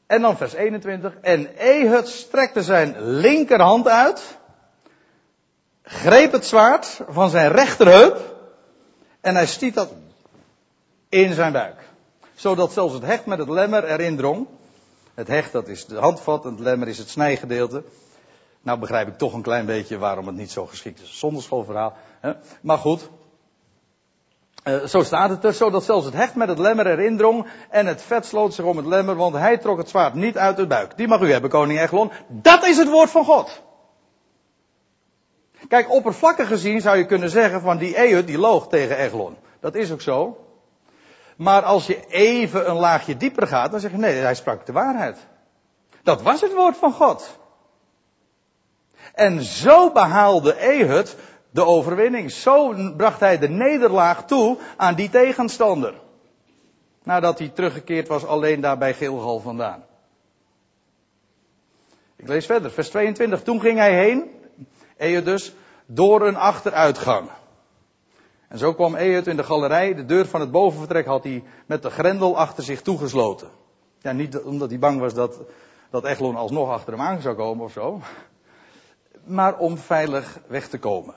En 0.06 0.22
dan 0.22 0.36
vers 0.36 0.52
21. 0.52 1.16
En 1.20 1.56
Ehud 1.56 2.08
strekte 2.08 2.62
zijn 2.62 3.00
linkerhand 3.00 3.88
uit. 3.88 4.38
Greep 5.82 6.32
het 6.32 6.46
zwaard 6.46 7.00
van 7.08 7.30
zijn 7.30 7.52
rechterheup. 7.52 8.36
En 9.20 9.34
hij 9.34 9.46
stiet 9.46 9.74
dat 9.74 9.92
in 11.08 11.32
zijn 11.32 11.52
buik. 11.52 11.84
Zodat 12.34 12.72
zelfs 12.72 12.94
het 12.94 13.02
hecht 13.02 13.26
met 13.26 13.38
het 13.38 13.48
lemmer 13.48 13.84
erin 13.84 14.16
drong. 14.16 14.46
Het 15.14 15.28
hecht 15.28 15.52
dat 15.52 15.68
is 15.68 15.86
de 15.86 15.96
handvat 15.96 16.44
en 16.44 16.50
het 16.50 16.60
lemmer 16.60 16.88
is 16.88 16.98
het 16.98 17.08
snijgedeelte. 17.08 17.82
Nou 18.62 18.78
begrijp 18.78 19.08
ik 19.08 19.18
toch 19.18 19.32
een 19.32 19.42
klein 19.42 19.66
beetje 19.66 19.98
waarom 19.98 20.26
het 20.26 20.36
niet 20.36 20.50
zo 20.50 20.66
geschikt 20.66 21.00
is. 21.00 21.18
Zonder 21.18 21.42
schoolverhaal. 21.42 21.96
Maar 22.60 22.78
goed, 22.78 23.08
uh, 24.68 24.84
zo 24.84 25.02
staat 25.02 25.30
het 25.30 25.44
er, 25.44 25.52
zodat 25.52 25.84
zelfs 25.84 26.04
het 26.04 26.14
hecht 26.14 26.34
met 26.34 26.48
het 26.48 26.58
lemmer 26.58 26.86
erin 26.86 27.16
drong 27.16 27.46
en 27.70 27.86
het 27.86 28.02
vet 28.02 28.26
sloot 28.26 28.54
zich 28.54 28.64
om 28.64 28.76
het 28.76 28.86
lemmer, 28.86 29.16
want 29.16 29.34
hij 29.34 29.58
trok 29.58 29.78
het 29.78 29.88
zwaard 29.88 30.14
niet 30.14 30.38
uit 30.38 30.56
de 30.56 30.66
buik. 30.66 30.96
Die 30.96 31.08
mag 31.08 31.20
u 31.20 31.32
hebben, 31.32 31.50
koning 31.50 31.80
Eglon. 31.80 32.10
Dat 32.28 32.66
is 32.66 32.76
het 32.76 32.88
woord 32.88 33.10
van 33.10 33.24
God. 33.24 33.62
Kijk, 35.68 35.90
oppervlakkig 35.90 36.48
gezien 36.48 36.80
zou 36.80 36.96
je 36.96 37.06
kunnen 37.06 37.30
zeggen 37.30 37.60
van 37.60 37.78
die 37.78 37.96
Ehud 37.96 38.26
die 38.26 38.38
loog 38.38 38.68
tegen 38.68 38.96
Eglon. 38.96 39.36
Dat 39.60 39.74
is 39.74 39.92
ook 39.92 40.00
zo. 40.00 40.46
Maar 41.36 41.62
als 41.62 41.86
je 41.86 42.06
even 42.06 42.70
een 42.70 42.76
laagje 42.76 43.16
dieper 43.16 43.46
gaat, 43.46 43.70
dan 43.70 43.80
zeg 43.80 43.90
je 43.90 43.96
nee, 43.96 44.14
hij 44.14 44.34
sprak 44.34 44.66
de 44.66 44.72
waarheid. 44.72 45.18
Dat 46.02 46.22
was 46.22 46.40
het 46.40 46.54
woord 46.54 46.76
van 46.76 46.92
God. 46.92 47.38
En 49.14 49.42
zo 49.42 49.92
behaalde 49.92 50.54
Ehud 50.54 51.16
de 51.56 51.64
overwinning. 51.64 52.30
Zo 52.32 52.74
bracht 52.96 53.20
hij 53.20 53.38
de 53.38 53.48
nederlaag 53.48 54.24
toe 54.26 54.58
aan 54.76 54.94
die 54.94 55.10
tegenstander. 55.10 55.94
Nadat 57.02 57.38
hij 57.38 57.48
teruggekeerd 57.48 58.08
was 58.08 58.26
alleen 58.26 58.60
daar 58.60 58.78
bij 58.78 58.94
Gilgal 58.94 59.40
vandaan. 59.40 59.84
Ik 62.16 62.28
lees 62.28 62.46
verder, 62.46 62.70
vers 62.70 62.88
22. 62.88 63.42
Toen 63.42 63.60
ging 63.60 63.78
hij 63.78 63.94
heen, 64.04 64.30
Ehud 64.96 65.24
dus, 65.24 65.54
door 65.86 66.26
een 66.26 66.36
achteruitgang. 66.36 67.30
En 68.48 68.58
zo 68.58 68.74
kwam 68.74 68.94
Ehud 68.94 69.26
in 69.26 69.36
de 69.36 69.44
galerij. 69.44 69.94
De 69.94 70.04
deur 70.04 70.26
van 70.26 70.40
het 70.40 70.50
bovenvertrek 70.50 71.06
had 71.06 71.24
hij 71.24 71.44
met 71.66 71.82
de 71.82 71.90
grendel 71.90 72.36
achter 72.36 72.64
zich 72.64 72.82
toegesloten. 72.82 73.48
Ja, 74.00 74.12
niet 74.12 74.38
omdat 74.38 74.70
hij 74.70 74.78
bang 74.78 75.00
was 75.00 75.14
dat, 75.14 75.38
dat 75.90 76.04
Eglon 76.04 76.36
alsnog 76.36 76.70
achter 76.70 76.92
hem 76.92 77.02
aan 77.02 77.20
zou 77.20 77.36
komen 77.36 77.64
of 77.64 77.72
zo. 77.72 78.00
Maar 79.24 79.58
om 79.58 79.78
veilig 79.78 80.38
weg 80.46 80.68
te 80.68 80.78
komen. 80.78 81.14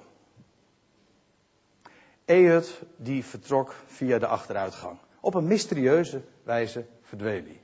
Ehud 2.29 2.81
die 2.97 3.25
vertrok 3.25 3.75
via 3.85 4.19
de 4.19 4.27
achteruitgang. 4.27 4.97
Op 5.19 5.33
een 5.33 5.47
mysterieuze 5.47 6.21
wijze 6.43 6.85
verdween 7.01 7.43
hij. 7.43 7.61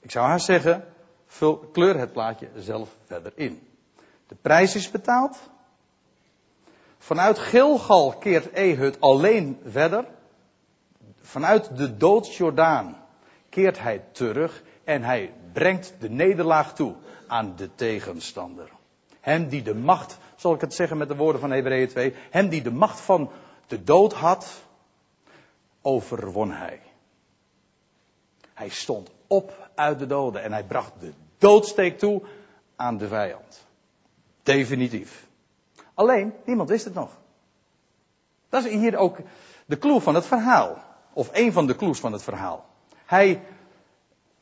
Ik 0.00 0.10
zou 0.10 0.26
haar 0.26 0.40
zeggen, 0.40 0.84
vul, 1.26 1.56
kleur 1.56 1.98
het 1.98 2.12
plaatje 2.12 2.48
zelf 2.56 2.96
verder 3.04 3.32
in. 3.34 3.68
De 4.26 4.34
prijs 4.34 4.74
is 4.74 4.90
betaald. 4.90 5.38
Vanuit 6.98 7.38
Gilgal 7.38 8.16
keert 8.18 8.50
Ehud 8.50 9.00
alleen 9.00 9.60
verder. 9.66 10.06
Vanuit 11.20 11.76
de 11.76 11.96
doodsjordaan 11.96 13.06
keert 13.48 13.78
hij 13.78 14.04
terug 14.12 14.62
en 14.84 15.02
hij 15.02 15.34
brengt 15.52 15.94
de 15.98 16.10
nederlaag 16.10 16.74
toe 16.74 16.94
aan 17.26 17.56
de 17.56 17.74
tegenstander. 17.74 18.70
Hem 19.20 19.48
die 19.48 19.62
de 19.62 19.74
macht 19.74 20.18
zal 20.42 20.54
ik 20.54 20.60
het 20.60 20.74
zeggen 20.74 20.96
met 20.96 21.08
de 21.08 21.16
woorden 21.16 21.40
van 21.40 21.50
Hebreeën 21.50 21.88
2. 21.88 22.14
Hem 22.30 22.48
die 22.48 22.62
de 22.62 22.70
macht 22.70 23.00
van 23.00 23.30
de 23.66 23.84
dood 23.84 24.12
had, 24.12 24.62
overwon 25.82 26.50
hij. 26.50 26.80
Hij 28.54 28.68
stond 28.68 29.10
op 29.26 29.70
uit 29.74 29.98
de 29.98 30.06
doden 30.06 30.42
en 30.42 30.52
hij 30.52 30.64
bracht 30.64 30.92
de 31.00 31.12
doodsteek 31.38 31.98
toe 31.98 32.22
aan 32.76 32.98
de 32.98 33.08
vijand. 33.08 33.64
Definitief. 34.42 35.26
Alleen, 35.94 36.34
niemand 36.44 36.68
wist 36.68 36.84
het 36.84 36.94
nog. 36.94 37.10
Dat 38.48 38.64
is 38.64 38.72
hier 38.72 38.96
ook 38.96 39.18
de 39.66 39.78
clue 39.78 40.00
van 40.00 40.14
het 40.14 40.26
verhaal. 40.26 40.78
Of 41.12 41.28
een 41.32 41.52
van 41.52 41.66
de 41.66 41.76
clues 41.76 42.00
van 42.00 42.12
het 42.12 42.22
verhaal. 42.22 42.64
Hij 43.06 43.42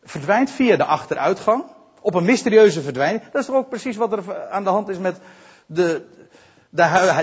verdwijnt 0.02 0.50
via 0.50 0.76
de 0.76 0.84
achteruitgang. 0.84 1.64
Op 2.00 2.14
een 2.14 2.24
mysterieuze 2.24 2.82
verdwijning. 2.82 3.24
Dat 3.24 3.40
is 3.40 3.46
toch 3.46 3.56
ook 3.56 3.68
precies 3.68 3.96
wat 3.96 4.12
er 4.12 4.48
aan 4.50 4.64
de 4.64 4.70
hand 4.70 4.88
is 4.88 4.98
met 4.98 5.20
de, 5.72 6.04
de, 6.70 6.82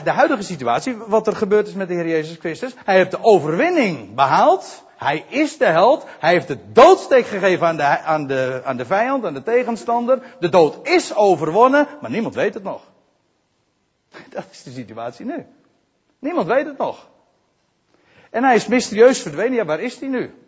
huidige 0.10 0.44
situatie, 0.44 0.98
wat 0.98 1.28
er 1.28 1.36
gebeurd 1.36 1.68
is 1.68 1.74
met 1.74 1.88
de 1.88 1.94
Heer 1.94 2.08
Jezus 2.08 2.38
Christus. 2.38 2.74
Hij 2.86 2.96
heeft 2.96 3.12
de 3.12 3.24
overwinning 3.24 4.16
behaald. 4.16 4.84
Hij 4.98 5.26
is 5.30 5.58
de 5.58 5.66
held. 5.66 6.06
Hij 6.20 6.32
heeft 6.32 6.48
de 6.48 6.58
doodsteek 6.72 7.26
gegeven 7.26 7.68
aan 7.68 7.78
de, 7.78 7.84
aan, 7.84 8.28
de, 8.28 8.62
aan 8.64 8.78
de 8.78 8.86
vijand, 8.86 9.26
aan 9.26 9.34
de 9.34 9.44
tegenstander. 9.44 10.22
De 10.40 10.50
dood 10.50 10.88
is 10.88 11.16
overwonnen, 11.16 11.88
maar 12.02 12.12
niemand 12.12 12.36
weet 12.36 12.54
het 12.54 12.64
nog. 12.64 12.82
Dat 14.30 14.46
is 14.52 14.64
de 14.64 14.72
situatie 14.72 15.26
nu. 15.26 15.46
Niemand 16.20 16.48
weet 16.48 16.66
het 16.66 16.78
nog. 16.78 17.08
En 18.30 18.44
hij 18.44 18.56
is 18.56 18.68
mysterieus 18.68 19.22
verdwenen. 19.22 19.54
Ja, 19.54 19.66
waar 19.66 19.80
is 19.80 20.00
hij 20.00 20.10
nu? 20.10 20.47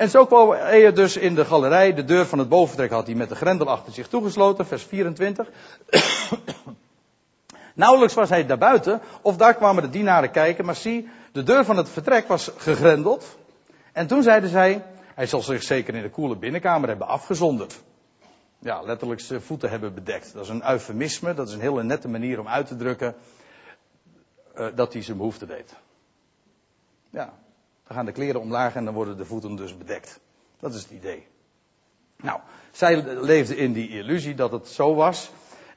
En 0.00 0.10
zo 0.10 0.26
kwam 0.26 0.50
hij 0.50 0.92
dus 0.92 1.16
in 1.16 1.34
de 1.34 1.44
galerij. 1.44 1.94
De 1.94 2.04
deur 2.04 2.26
van 2.26 2.38
het 2.38 2.48
boventrek 2.48 2.90
had 2.90 3.06
hij 3.06 3.14
met 3.14 3.28
de 3.28 3.34
grendel 3.34 3.68
achter 3.68 3.92
zich 3.92 4.08
toegesloten. 4.08 4.66
Vers 4.66 4.82
24. 4.82 5.48
Nauwelijks 7.74 8.14
was 8.14 8.28
hij 8.28 8.46
daar 8.46 8.58
buiten. 8.58 9.00
Of 9.22 9.36
daar 9.36 9.54
kwamen 9.54 9.82
de 9.82 9.90
dienaren 9.90 10.30
kijken. 10.30 10.64
Maar 10.64 10.76
zie, 10.76 11.08
de 11.32 11.42
deur 11.42 11.64
van 11.64 11.76
het 11.76 11.88
vertrek 11.88 12.28
was 12.28 12.50
gegrendeld. 12.56 13.38
En 13.92 14.06
toen 14.06 14.22
zeiden 14.22 14.50
zij. 14.50 14.84
Hij 15.14 15.26
zal 15.26 15.42
zich 15.42 15.62
zeker 15.62 15.94
in 15.94 16.02
de 16.02 16.10
koele 16.10 16.36
binnenkamer 16.36 16.88
hebben 16.88 17.06
afgezonderd. 17.06 17.82
Ja, 18.58 18.82
letterlijk 18.82 19.20
zijn 19.20 19.42
voeten 19.42 19.70
hebben 19.70 19.94
bedekt. 19.94 20.32
Dat 20.32 20.42
is 20.42 20.48
een 20.48 20.70
eufemisme. 20.70 21.34
Dat 21.34 21.48
is 21.48 21.54
een 21.54 21.60
hele 21.60 21.82
nette 21.82 22.08
manier 22.08 22.40
om 22.40 22.48
uit 22.48 22.66
te 22.66 22.76
drukken. 22.76 23.14
Uh, 24.54 24.66
dat 24.74 24.92
hij 24.92 25.02
zijn 25.02 25.16
behoefte 25.16 25.46
deed. 25.46 25.74
Ja, 27.10 27.32
dan 27.90 27.98
gaan 27.98 28.08
de 28.08 28.20
kleren 28.20 28.40
omlaag 28.40 28.74
en 28.74 28.84
dan 28.84 28.94
worden 28.94 29.16
de 29.16 29.24
voeten 29.24 29.56
dus 29.56 29.76
bedekt. 29.76 30.20
Dat 30.60 30.74
is 30.74 30.82
het 30.82 30.90
idee. 30.90 31.26
Nou, 32.16 32.40
zij 32.70 33.02
leefde 33.02 33.56
in 33.56 33.72
die 33.72 33.88
illusie 33.88 34.34
dat 34.34 34.52
het 34.52 34.68
zo 34.68 34.94
was. 34.94 35.30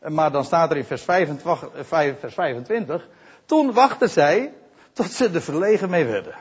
Maar 0.07 0.31
dan 0.31 0.45
staat 0.45 0.71
er 0.71 0.77
in 0.77 0.83
vers 0.83 1.01
25, 1.01 2.19
vers 2.19 2.33
25 2.33 3.07
toen 3.45 3.73
wachtte 3.73 4.07
zij 4.07 4.53
tot 4.91 5.11
ze 5.11 5.29
er 5.29 5.41
verlegen 5.41 5.89
mee 5.89 6.05
werden. 6.05 6.35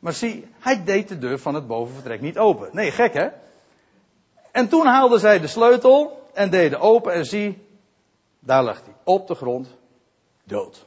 Maar 0.00 0.12
zie, 0.12 0.46
hij 0.58 0.84
deed 0.84 1.08
de 1.08 1.18
deur 1.18 1.38
van 1.38 1.54
het 1.54 1.66
bovenvertrek 1.66 2.20
niet 2.20 2.38
open. 2.38 2.68
Nee, 2.72 2.90
gek 2.90 3.12
hè? 3.12 3.28
En 4.50 4.68
toen 4.68 4.86
haalden 4.86 5.20
zij 5.20 5.40
de 5.40 5.46
sleutel 5.46 6.28
en 6.34 6.50
deden 6.50 6.80
open 6.80 7.12
en 7.12 7.26
zie, 7.26 7.66
daar 8.38 8.62
lag 8.62 8.82
hij 8.84 8.94
op 9.04 9.26
de 9.26 9.34
grond, 9.34 9.68
dood. 10.44 10.86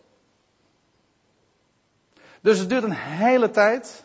Dus 2.41 2.59
het 2.59 2.69
duurt 2.69 2.83
een 2.83 2.91
hele 2.91 3.51
tijd 3.51 4.04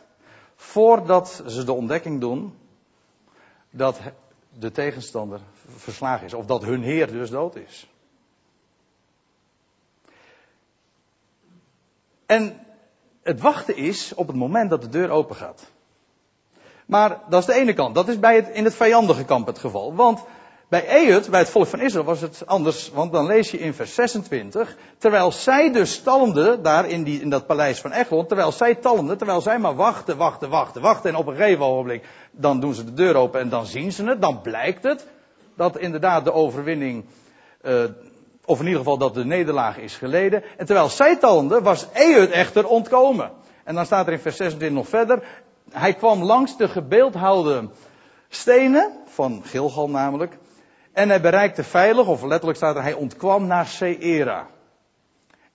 voordat 0.61 1.43
ze 1.47 1.65
de 1.65 1.73
ontdekking 1.73 2.21
doen 2.21 2.59
dat 3.71 4.01
de 4.59 4.71
tegenstander 4.71 5.41
verslagen 5.77 6.27
is. 6.27 6.35
Of 6.35 6.47
dat 6.47 6.63
hun 6.63 6.83
Heer 6.83 7.13
dus 7.13 7.31
dood 7.31 7.57
is. 7.57 7.91
En 12.27 12.67
het 13.23 13.41
wachten 13.41 13.77
is 13.77 14.15
op 14.15 14.27
het 14.27 14.37
moment 14.37 14.71
dat 14.71 14.83
de 14.83 14.89
deur 14.89 15.11
open 15.11 15.37
gaat. 15.37 15.71
Maar 16.87 17.21
dat 17.29 17.41
is 17.41 17.47
de 17.47 17.61
ene 17.61 17.73
kant. 17.73 17.95
Dat 17.95 18.09
is 18.09 18.19
bij 18.19 18.37
het, 18.37 18.49
in 18.49 18.65
het 18.65 18.75
vijandige 18.75 19.25
kamp 19.25 19.47
het 19.47 19.59
geval. 19.59 19.95
Want 19.95 20.25
bij 20.71 20.87
Ehud, 20.87 21.31
bij 21.31 21.41
het 21.41 21.51
volk 21.51 21.67
van 21.67 21.81
Israël, 21.81 22.05
was 22.05 22.21
het 22.21 22.43
anders. 22.47 22.91
Want 22.91 23.13
dan 23.13 23.27
lees 23.27 23.51
je 23.51 23.59
in 23.59 23.75
vers 23.75 23.95
26. 23.95 24.77
Terwijl 24.99 25.33
zij 25.33 25.73
dus 25.73 26.03
talmden, 26.03 26.63
daar 26.63 26.89
in, 26.89 27.03
die, 27.03 27.21
in 27.21 27.31
dat 27.31 27.47
paleis 27.47 27.81
van 27.81 27.93
Eglon. 27.93 28.27
Terwijl 28.27 28.53
zij 28.53 28.75
talmden, 28.75 29.17
terwijl 29.17 29.41
zij 29.41 29.59
maar 29.59 29.75
wachten, 29.75 30.17
wachten, 30.17 30.49
wachten, 30.49 30.83
wachten. 30.83 31.11
En 31.11 31.17
op 31.17 31.27
een 31.27 31.37
gegeven 31.37 31.65
ogenblik, 31.65 32.05
dan 32.31 32.61
doen 32.61 32.75
ze 32.75 32.85
de 32.85 32.95
deur 32.95 33.15
open 33.15 33.41
en 33.41 33.49
dan 33.49 33.67
zien 33.67 33.93
ze 33.93 34.05
het. 34.05 34.21
Dan 34.21 34.41
blijkt 34.41 34.83
het 34.83 35.07
dat 35.57 35.79
inderdaad 35.79 36.25
de 36.25 36.33
overwinning, 36.33 37.05
uh, 37.63 37.85
of 38.45 38.59
in 38.59 38.65
ieder 38.65 38.79
geval 38.79 38.99
dat 38.99 39.15
de 39.15 39.25
nederlaag 39.25 39.79
is 39.79 39.97
geleden. 39.97 40.43
En 40.57 40.67
terwijl 40.67 40.89
zij 40.89 41.17
talmden, 41.17 41.63
was 41.63 41.87
Ehud 41.93 42.31
echter 42.31 42.67
ontkomen. 42.67 43.31
En 43.65 43.75
dan 43.75 43.87
staat 43.87 44.07
er 44.07 44.13
in 44.13 44.19
vers 44.19 44.37
26 44.37 44.79
nog 44.79 44.89
verder. 44.89 45.23
Hij 45.71 45.95
kwam 45.95 46.23
langs 46.23 46.57
de 46.57 46.69
gebeeldhouwde 46.69 47.69
stenen, 48.29 48.93
van 49.07 49.43
Gilgal 49.45 49.91
namelijk. 49.91 50.39
En 51.01 51.09
hij 51.09 51.21
bereikte 51.21 51.65
veilig, 51.65 52.07
of 52.07 52.23
letterlijk 52.23 52.57
staat 52.57 52.77
er, 52.77 52.83
hij 52.83 52.93
ontkwam 52.93 53.47
naar 53.47 53.67
Seera. 53.67 54.47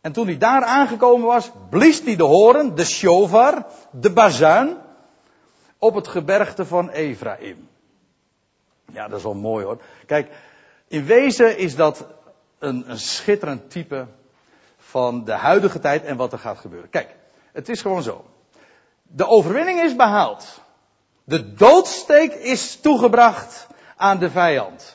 En 0.01 0.11
toen 0.11 0.25
hij 0.25 0.37
daar 0.37 0.63
aangekomen 0.63 1.27
was, 1.27 1.51
blies 1.69 2.01
hij 2.01 2.15
de 2.15 2.23
horen, 2.23 2.75
de 2.75 2.85
shofar, 2.85 3.65
de 3.91 4.11
bazuin, 4.11 4.77
op 5.77 5.95
het 5.95 6.07
gebergte 6.07 6.65
van 6.65 6.89
Ephraim. 6.89 7.67
Ja, 8.91 9.07
dat 9.07 9.17
is 9.17 9.23
wel 9.23 9.33
mooi 9.33 9.65
hoor. 9.65 9.81
Kijk, 10.05 10.29
in 10.87 11.05
wezen 11.05 11.57
is 11.57 11.75
dat 11.75 12.05
een, 12.59 12.89
een 12.89 12.99
schitterend 12.99 13.69
type 13.71 14.07
van 14.77 15.23
de 15.23 15.33
huidige 15.33 15.79
tijd 15.79 16.03
en 16.03 16.17
wat 16.17 16.31
er 16.31 16.39
gaat 16.39 16.57
gebeuren. 16.57 16.89
Kijk, 16.89 17.15
het 17.51 17.69
is 17.69 17.81
gewoon 17.81 18.03
zo. 18.03 18.25
De 19.01 19.27
overwinning 19.27 19.81
is 19.81 19.95
behaald. 19.95 20.61
De 21.23 21.53
doodsteek 21.53 22.33
is 22.33 22.79
toegebracht 22.79 23.67
aan 23.95 24.19
de 24.19 24.29
vijand. 24.29 24.94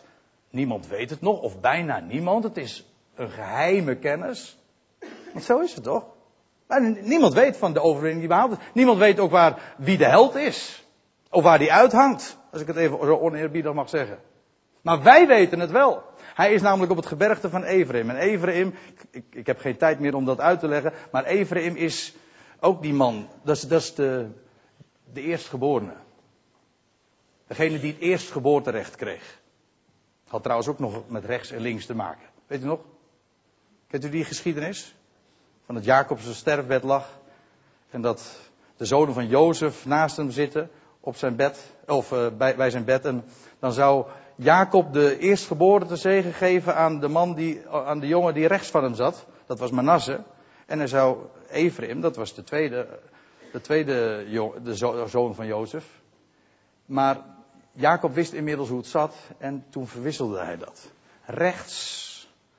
Niemand 0.51 0.87
weet 0.87 1.11
het 1.11 1.21
nog, 1.21 1.41
of 1.41 1.61
bijna 1.61 2.01
niemand. 2.01 2.45
Het 2.45 2.57
is 2.57 2.87
een 3.15 3.31
geheime 3.31 3.97
kennis. 3.97 4.59
Want 5.33 5.45
zo 5.45 5.61
is 5.61 5.75
het 5.75 5.85
toch? 5.85 6.05
Niemand 7.03 7.35
weet 7.35 7.57
van 7.57 7.73
de 7.73 7.81
overwinning 7.81 8.21
die 8.21 8.29
behaald 8.29 8.53
is. 8.53 8.59
Niemand 8.75 8.99
weet 8.99 9.19
ook 9.19 9.31
waar, 9.31 9.75
wie 9.77 9.99
de 9.99 10.05
held 10.05 10.35
is. 10.35 10.85
Of 11.31 11.43
waar 11.43 11.59
die 11.59 11.73
uithangt. 11.73 12.39
Als 12.53 12.61
ik 12.61 12.67
het 12.67 12.77
even 12.77 12.99
zo 12.99 13.19
oneerbiedig 13.19 13.73
mag 13.73 13.89
zeggen. 13.89 14.19
Maar 14.81 15.03
wij 15.03 15.27
weten 15.27 15.61
het 15.61 15.71
wel. 15.71 16.03
Hij 16.35 16.53
is 16.53 16.63
namelijk 16.63 16.91
op 16.91 16.97
het 16.97 17.07
gebergte 17.07 17.51
van 17.51 17.65
Ephraim. 17.65 18.11
En 18.11 18.17
Ephraim, 18.17 18.75
ik, 19.11 19.25
ik 19.31 19.47
heb 19.47 19.59
geen 19.59 19.77
tijd 19.77 20.01
meer 20.01 20.15
om 20.15 20.25
dat 20.25 20.41
uit 20.41 20.61
te 20.61 20.69
leggen. 20.69 20.93
Maar 21.13 21.25
Ephraim 21.25 21.77
is 21.77 22.15
ook 22.61 22.83
die 22.83 22.95
man. 22.95 23.29
Dat 23.43 23.57
is, 23.57 23.63
dat 23.63 23.81
is 23.81 23.95
de, 23.95 24.29
de 25.13 25.21
eerstgeborene. 25.21 25.95
Degene 27.47 27.81
die 27.81 27.93
het 27.93 28.01
eerstgeboorterecht 28.01 28.97
kreeg. 28.97 29.40
Had 30.31 30.43
trouwens 30.43 30.69
ook 30.69 30.79
nog 30.79 31.09
met 31.09 31.25
rechts 31.25 31.51
en 31.51 31.61
links 31.61 31.87
te 31.87 31.95
maken. 31.95 32.27
Weet 32.47 32.63
u 32.63 32.67
nog? 32.67 32.81
Kent 33.87 34.05
u 34.05 34.09
die 34.09 34.25
geschiedenis? 34.25 34.95
Van 35.65 35.75
dat 35.75 35.85
Jacob 35.85 36.21
zijn 36.21 36.35
sterfbed 36.35 36.83
lag. 36.83 37.19
En 37.91 38.01
dat 38.01 38.51
de 38.77 38.85
zonen 38.85 39.15
van 39.15 39.27
Jozef 39.27 39.87
naast 39.87 40.17
hem 40.17 40.31
zitten 40.31 40.71
op 41.01 41.17
zijn 41.17 41.37
bed. 41.37 41.73
Of 41.87 42.13
uh, 42.13 42.27
bij, 42.39 42.71
zijn 42.71 42.85
bed. 42.85 43.05
En 43.05 43.25
dan 43.59 43.73
zou 43.73 44.07
Jacob 44.37 44.93
de 44.93 45.19
eerstgeboorte 45.19 45.97
zegen 45.97 46.33
geven 46.33 46.77
aan 46.77 47.01
de 47.01 47.09
man 47.09 47.35
die, 47.35 47.69
aan 47.69 48.01
de 48.01 48.07
jongen 48.07 48.35
die 48.35 48.47
rechts 48.47 48.71
van 48.71 48.83
hem 48.83 48.95
zat. 48.95 49.27
Dat 49.47 49.59
was 49.59 49.71
Manasse. 49.71 50.23
En 50.67 50.79
hij 50.79 50.89
zou 50.89 51.19
Ephraim, 51.49 52.01
dat 52.01 52.17
was 52.17 52.35
de 52.35 52.43
tweede, 52.43 53.01
de 53.53 53.61
tweede 53.61 54.25
de 54.63 54.75
zoon 55.07 55.35
van 55.35 55.47
Jozef. 55.47 55.85
Maar 56.87 57.39
Jacob 57.73 58.15
wist 58.15 58.33
inmiddels 58.33 58.69
hoe 58.69 58.79
het 58.79 58.87
zat 58.87 59.15
en 59.39 59.65
toen 59.71 59.87
verwisselde 59.87 60.39
hij 60.39 60.57
dat. 60.57 60.91
Rechts 61.25 62.09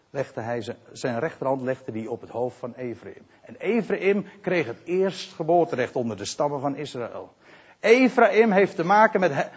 legde 0.09 0.41
hij 0.41 0.75
zijn, 0.91 1.19
rechterhand 1.19 1.61
legde 1.61 1.91
hij 1.91 2.07
op 2.07 2.21
het 2.21 2.29
hoofd 2.29 2.57
van 2.57 2.73
Ephraim. 2.75 3.25
En 3.41 3.55
Ephraim 3.59 4.25
kreeg 4.41 4.65
het 4.65 4.81
eerstgeboorterecht 4.83 5.95
onder 5.95 6.17
de 6.17 6.25
stammen 6.25 6.61
van 6.61 6.75
Israël. 6.75 7.33
Ephraim 7.79 8.51
heeft 8.51 8.75
te 8.75 8.85
maken 8.85 9.19
met 9.19 9.49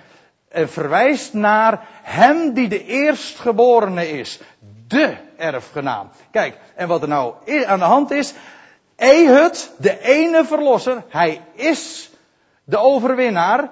en 0.48 0.68
verwijst 0.68 1.32
naar 1.32 1.86
hem 2.02 2.52
die 2.52 2.68
de 2.68 2.84
eerstgeborene 2.84 4.08
is. 4.08 4.40
De 4.88 5.16
erfgenaam. 5.36 6.10
Kijk, 6.30 6.58
en 6.74 6.88
wat 6.88 7.02
er 7.02 7.08
nou 7.08 7.34
aan 7.66 7.78
de 7.78 7.84
hand 7.84 8.10
is. 8.10 8.34
Ehud, 8.96 9.72
de 9.78 10.00
ene 10.00 10.44
verlosser, 10.44 11.04
hij 11.08 11.40
is 11.52 12.10
de 12.64 12.78
overwinnaar. 12.78 13.70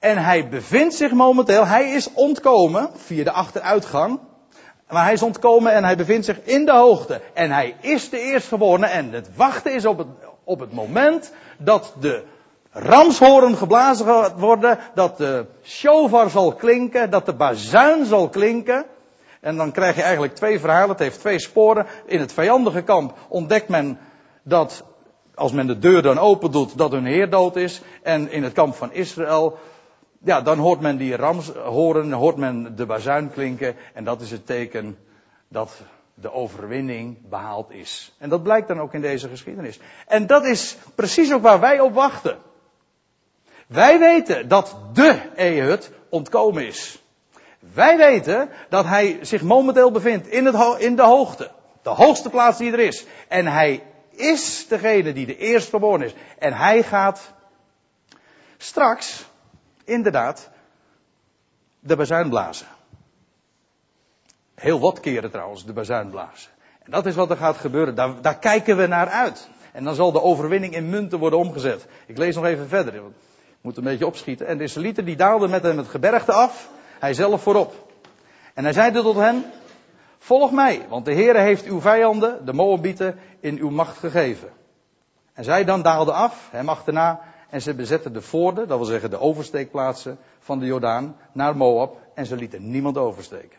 En 0.00 0.18
hij 0.18 0.48
bevindt 0.48 0.94
zich 0.94 1.12
momenteel, 1.12 1.66
hij 1.66 1.90
is 1.90 2.12
ontkomen 2.12 2.90
via 2.94 3.24
de 3.24 3.32
achteruitgang. 3.32 4.20
Maar 4.88 5.04
hij 5.04 5.12
is 5.12 5.22
ontkomen 5.22 5.72
en 5.72 5.84
hij 5.84 5.96
bevindt 5.96 6.24
zich 6.24 6.40
in 6.44 6.64
de 6.64 6.72
hoogte. 6.72 7.20
En 7.34 7.50
hij 7.50 7.76
is 7.80 8.10
de 8.10 8.20
eerstgeborene 8.20 8.86
en 8.86 9.12
het 9.12 9.36
wachten 9.36 9.74
is 9.74 9.86
op 9.86 9.98
het, 9.98 10.06
op 10.44 10.60
het 10.60 10.72
moment 10.72 11.32
dat 11.58 11.94
de 12.00 12.24
ramshoren 12.70 13.56
geblazen 13.56 14.06
gaat 14.06 14.40
worden, 14.40 14.78
dat 14.94 15.16
de 15.16 15.46
shofar 15.62 16.30
zal 16.30 16.54
klinken, 16.54 17.10
dat 17.10 17.26
de 17.26 17.34
bazuin 17.34 18.04
zal 18.04 18.28
klinken. 18.28 18.84
En 19.40 19.56
dan 19.56 19.72
krijg 19.72 19.96
je 19.96 20.02
eigenlijk 20.02 20.34
twee 20.34 20.60
verhalen, 20.60 20.88
het 20.88 20.98
heeft 20.98 21.20
twee 21.20 21.40
sporen. 21.40 21.86
In 22.04 22.20
het 22.20 22.32
vijandige 22.32 22.82
kamp 22.82 23.14
ontdekt 23.28 23.68
men 23.68 23.98
dat 24.42 24.84
als 25.34 25.52
men 25.52 25.66
de 25.66 25.78
deur 25.78 26.02
dan 26.02 26.18
open 26.18 26.50
doet, 26.50 26.78
dat 26.78 26.92
hun 26.92 27.06
Heer 27.06 27.30
dood 27.30 27.56
is. 27.56 27.82
En 28.02 28.30
in 28.30 28.42
het 28.42 28.52
kamp 28.52 28.74
van 28.74 28.92
Israël, 28.92 29.58
ja, 30.24 30.40
dan 30.40 30.58
hoort 30.58 30.80
men 30.80 30.96
die 30.96 31.16
ramshoren, 31.16 32.12
hoort 32.12 32.36
men 32.36 32.76
de 32.76 32.86
bazuin 32.86 33.30
klinken. 33.30 33.76
En 33.94 34.04
dat 34.04 34.20
is 34.20 34.30
het 34.30 34.46
teken 34.46 34.98
dat 35.48 35.82
de 36.14 36.32
overwinning 36.32 37.28
behaald 37.28 37.70
is. 37.70 38.12
En 38.18 38.28
dat 38.28 38.42
blijkt 38.42 38.68
dan 38.68 38.80
ook 38.80 38.94
in 38.94 39.00
deze 39.00 39.28
geschiedenis. 39.28 39.80
En 40.06 40.26
dat 40.26 40.44
is 40.44 40.76
precies 40.94 41.32
ook 41.32 41.42
waar 41.42 41.60
wij 41.60 41.80
op 41.80 41.94
wachten. 41.94 42.38
Wij 43.66 43.98
weten 43.98 44.48
dat 44.48 44.76
de 44.92 45.20
Ehud 45.36 45.90
ontkomen 46.08 46.66
is. 46.66 47.02
Wij 47.74 47.96
weten 47.96 48.50
dat 48.68 48.84
hij 48.84 49.18
zich 49.20 49.42
momenteel 49.42 49.90
bevindt 49.90 50.26
in, 50.26 50.44
het, 50.44 50.80
in 50.80 50.96
de 50.96 51.02
hoogte. 51.02 51.50
De 51.82 51.90
hoogste 51.90 52.30
plaats 52.30 52.58
die 52.58 52.72
er 52.72 52.78
is. 52.78 53.04
En 53.28 53.46
hij 53.46 53.82
is 54.10 54.66
degene 54.68 55.12
die 55.12 55.26
de 55.26 55.36
eerstgeboren 55.36 56.02
is. 56.02 56.14
En 56.38 56.52
hij 56.52 56.82
gaat 56.82 57.32
straks, 58.56 59.29
inderdaad, 59.90 60.50
de 61.80 61.96
bazuin 61.96 62.28
blazen. 62.28 62.66
Heel 64.54 64.80
wat 64.80 65.00
keren 65.00 65.30
trouwens, 65.30 65.64
de 65.64 65.72
bazuin 65.72 66.10
blazen. 66.10 66.50
En 66.82 66.90
dat 66.90 67.06
is 67.06 67.14
wat 67.14 67.30
er 67.30 67.36
gaat 67.36 67.56
gebeuren. 67.56 67.94
Daar, 67.94 68.20
daar 68.20 68.38
kijken 68.38 68.76
we 68.76 68.86
naar 68.86 69.08
uit. 69.08 69.48
En 69.72 69.84
dan 69.84 69.94
zal 69.94 70.12
de 70.12 70.22
overwinning 70.22 70.74
in 70.74 70.90
munten 70.90 71.18
worden 71.18 71.38
omgezet. 71.38 71.86
Ik 72.06 72.18
lees 72.18 72.34
nog 72.34 72.44
even 72.44 72.68
verder. 72.68 73.02
Moet 73.60 73.76
een 73.76 73.84
beetje 73.84 74.06
opschieten. 74.06 74.46
En 74.46 74.58
de 74.58 74.64
Israëlieten 74.64 75.04
die 75.04 75.16
daalden 75.16 75.50
met 75.50 75.62
hem 75.62 75.78
het 75.78 75.88
gebergte 75.88 76.32
af. 76.32 76.68
Hij 76.98 77.14
zelf 77.14 77.42
voorop. 77.42 77.92
En 78.54 78.64
hij 78.64 78.72
zeide 78.72 79.02
tot 79.02 79.16
hen. 79.16 79.44
Volg 80.18 80.50
mij, 80.52 80.86
want 80.88 81.04
de 81.04 81.14
Heere 81.14 81.38
heeft 81.38 81.64
uw 81.64 81.80
vijanden, 81.80 82.44
de 82.44 82.52
Moabieten, 82.52 83.18
in 83.40 83.58
uw 83.58 83.70
macht 83.70 83.98
gegeven. 83.98 84.48
En 85.32 85.44
zij 85.44 85.64
dan 85.64 85.82
daalden 85.82 86.14
af, 86.14 86.48
hem 86.50 86.68
achterna, 86.68 87.20
en 87.50 87.62
ze 87.62 87.74
bezetten 87.74 88.12
de 88.12 88.22
voorden, 88.22 88.68
dat 88.68 88.78
wil 88.78 88.86
zeggen 88.86 89.10
de 89.10 89.20
oversteekplaatsen 89.20 90.18
van 90.38 90.58
de 90.58 90.66
Jordaan, 90.66 91.16
naar 91.32 91.56
Moab, 91.56 91.96
en 92.14 92.26
ze 92.26 92.36
lieten 92.36 92.70
niemand 92.70 92.96
oversteken. 92.98 93.58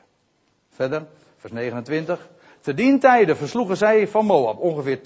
Verder, 0.70 1.06
vers 1.38 1.54
29. 1.54 2.30
Te 2.62 2.74
dien 2.74 3.00
tijden 3.00 3.38
versloegen 3.38 3.78
zij 3.78 4.08
van 4.08 4.26
Moab 4.26 4.60
ongeveer 4.60 5.00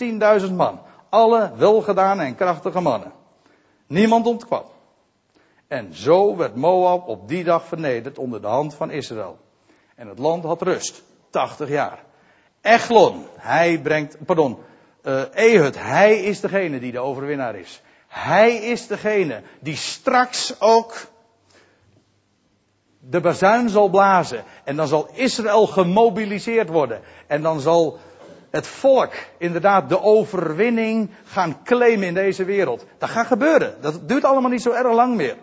10.000 0.48 0.54
man, 0.54 0.80
alle 1.10 1.52
welgedane 1.56 2.24
en 2.24 2.36
krachtige 2.36 2.80
mannen. 2.80 3.12
Niemand 3.88 4.26
ontkwam. 4.26 4.64
En 5.68 5.94
zo 5.94 6.36
werd 6.36 6.56
Moab 6.56 7.08
op 7.08 7.28
die 7.28 7.44
dag 7.44 7.66
vernederd 7.66 8.18
onder 8.18 8.42
de 8.42 8.48
hand 8.48 8.74
van 8.74 8.92
Israël. 8.92 9.38
En 9.96 10.08
het 10.08 10.20
land 10.20 10.44
had 10.44 10.62
rust. 10.62 11.04
80 11.30 11.70
jaar. 11.70 12.04
Echlon, 12.62 13.26
hij 13.36 13.80
brengt, 13.80 14.26
pardon, 14.26 14.58
uh, 15.04 15.22
Ehud, 15.34 15.76
hij 15.80 16.24
is 16.24 16.40
degene 16.40 16.80
die 16.80 16.92
de 16.92 17.00
overwinnaar 17.00 17.56
is. 17.56 17.82
Hij 18.16 18.56
is 18.56 18.88
degene 18.88 19.42
die 19.60 19.76
straks 19.76 20.62
ook 20.62 21.08
de 23.00 23.22
bazuin 23.22 23.70
zal 23.70 23.90
blazen. 23.90 24.44
En 24.64 24.76
dan 24.76 24.88
zal 24.88 25.10
Israël 25.14 25.68
gemobiliseerd 25.68 26.70
worden. 26.70 27.02
En 27.28 27.42
dan 27.42 27.60
zal 27.60 28.00
het 28.50 28.68
volk 28.68 29.14
inderdaad 29.38 29.90
de 29.90 30.02
overwinning 30.02 31.10
gaan 31.24 31.64
claimen 31.64 32.08
in 32.08 32.14
deze 32.14 32.44
wereld. 32.44 32.86
Dat 32.98 33.10
gaat 33.10 33.28
gebeuren. 33.28 33.82
Dat 33.82 34.08
duurt 34.08 34.24
allemaal 34.24 34.52
niet 34.52 34.62
zo 34.62 34.72
erg 34.72 34.94
lang 34.94 35.16
meer. 35.16 35.38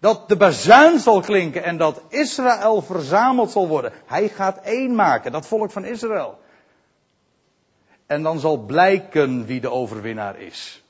Dat 0.00 0.28
de 0.28 0.36
bazuin 0.36 0.98
zal 0.98 1.20
klinken 1.20 1.64
en 1.64 1.76
dat 1.76 2.02
Israël 2.08 2.82
verzameld 2.82 3.50
zal 3.50 3.68
worden. 3.68 3.92
Hij 4.06 4.28
gaat 4.28 4.60
één 4.62 4.94
maken, 4.94 5.32
dat 5.32 5.46
volk 5.46 5.70
van 5.70 5.84
Israël. 5.84 6.38
En 8.06 8.22
dan 8.22 8.38
zal 8.38 8.58
blijken 8.58 9.46
wie 9.46 9.60
de 9.60 9.70
overwinnaar 9.70 10.40
is. 10.40 10.84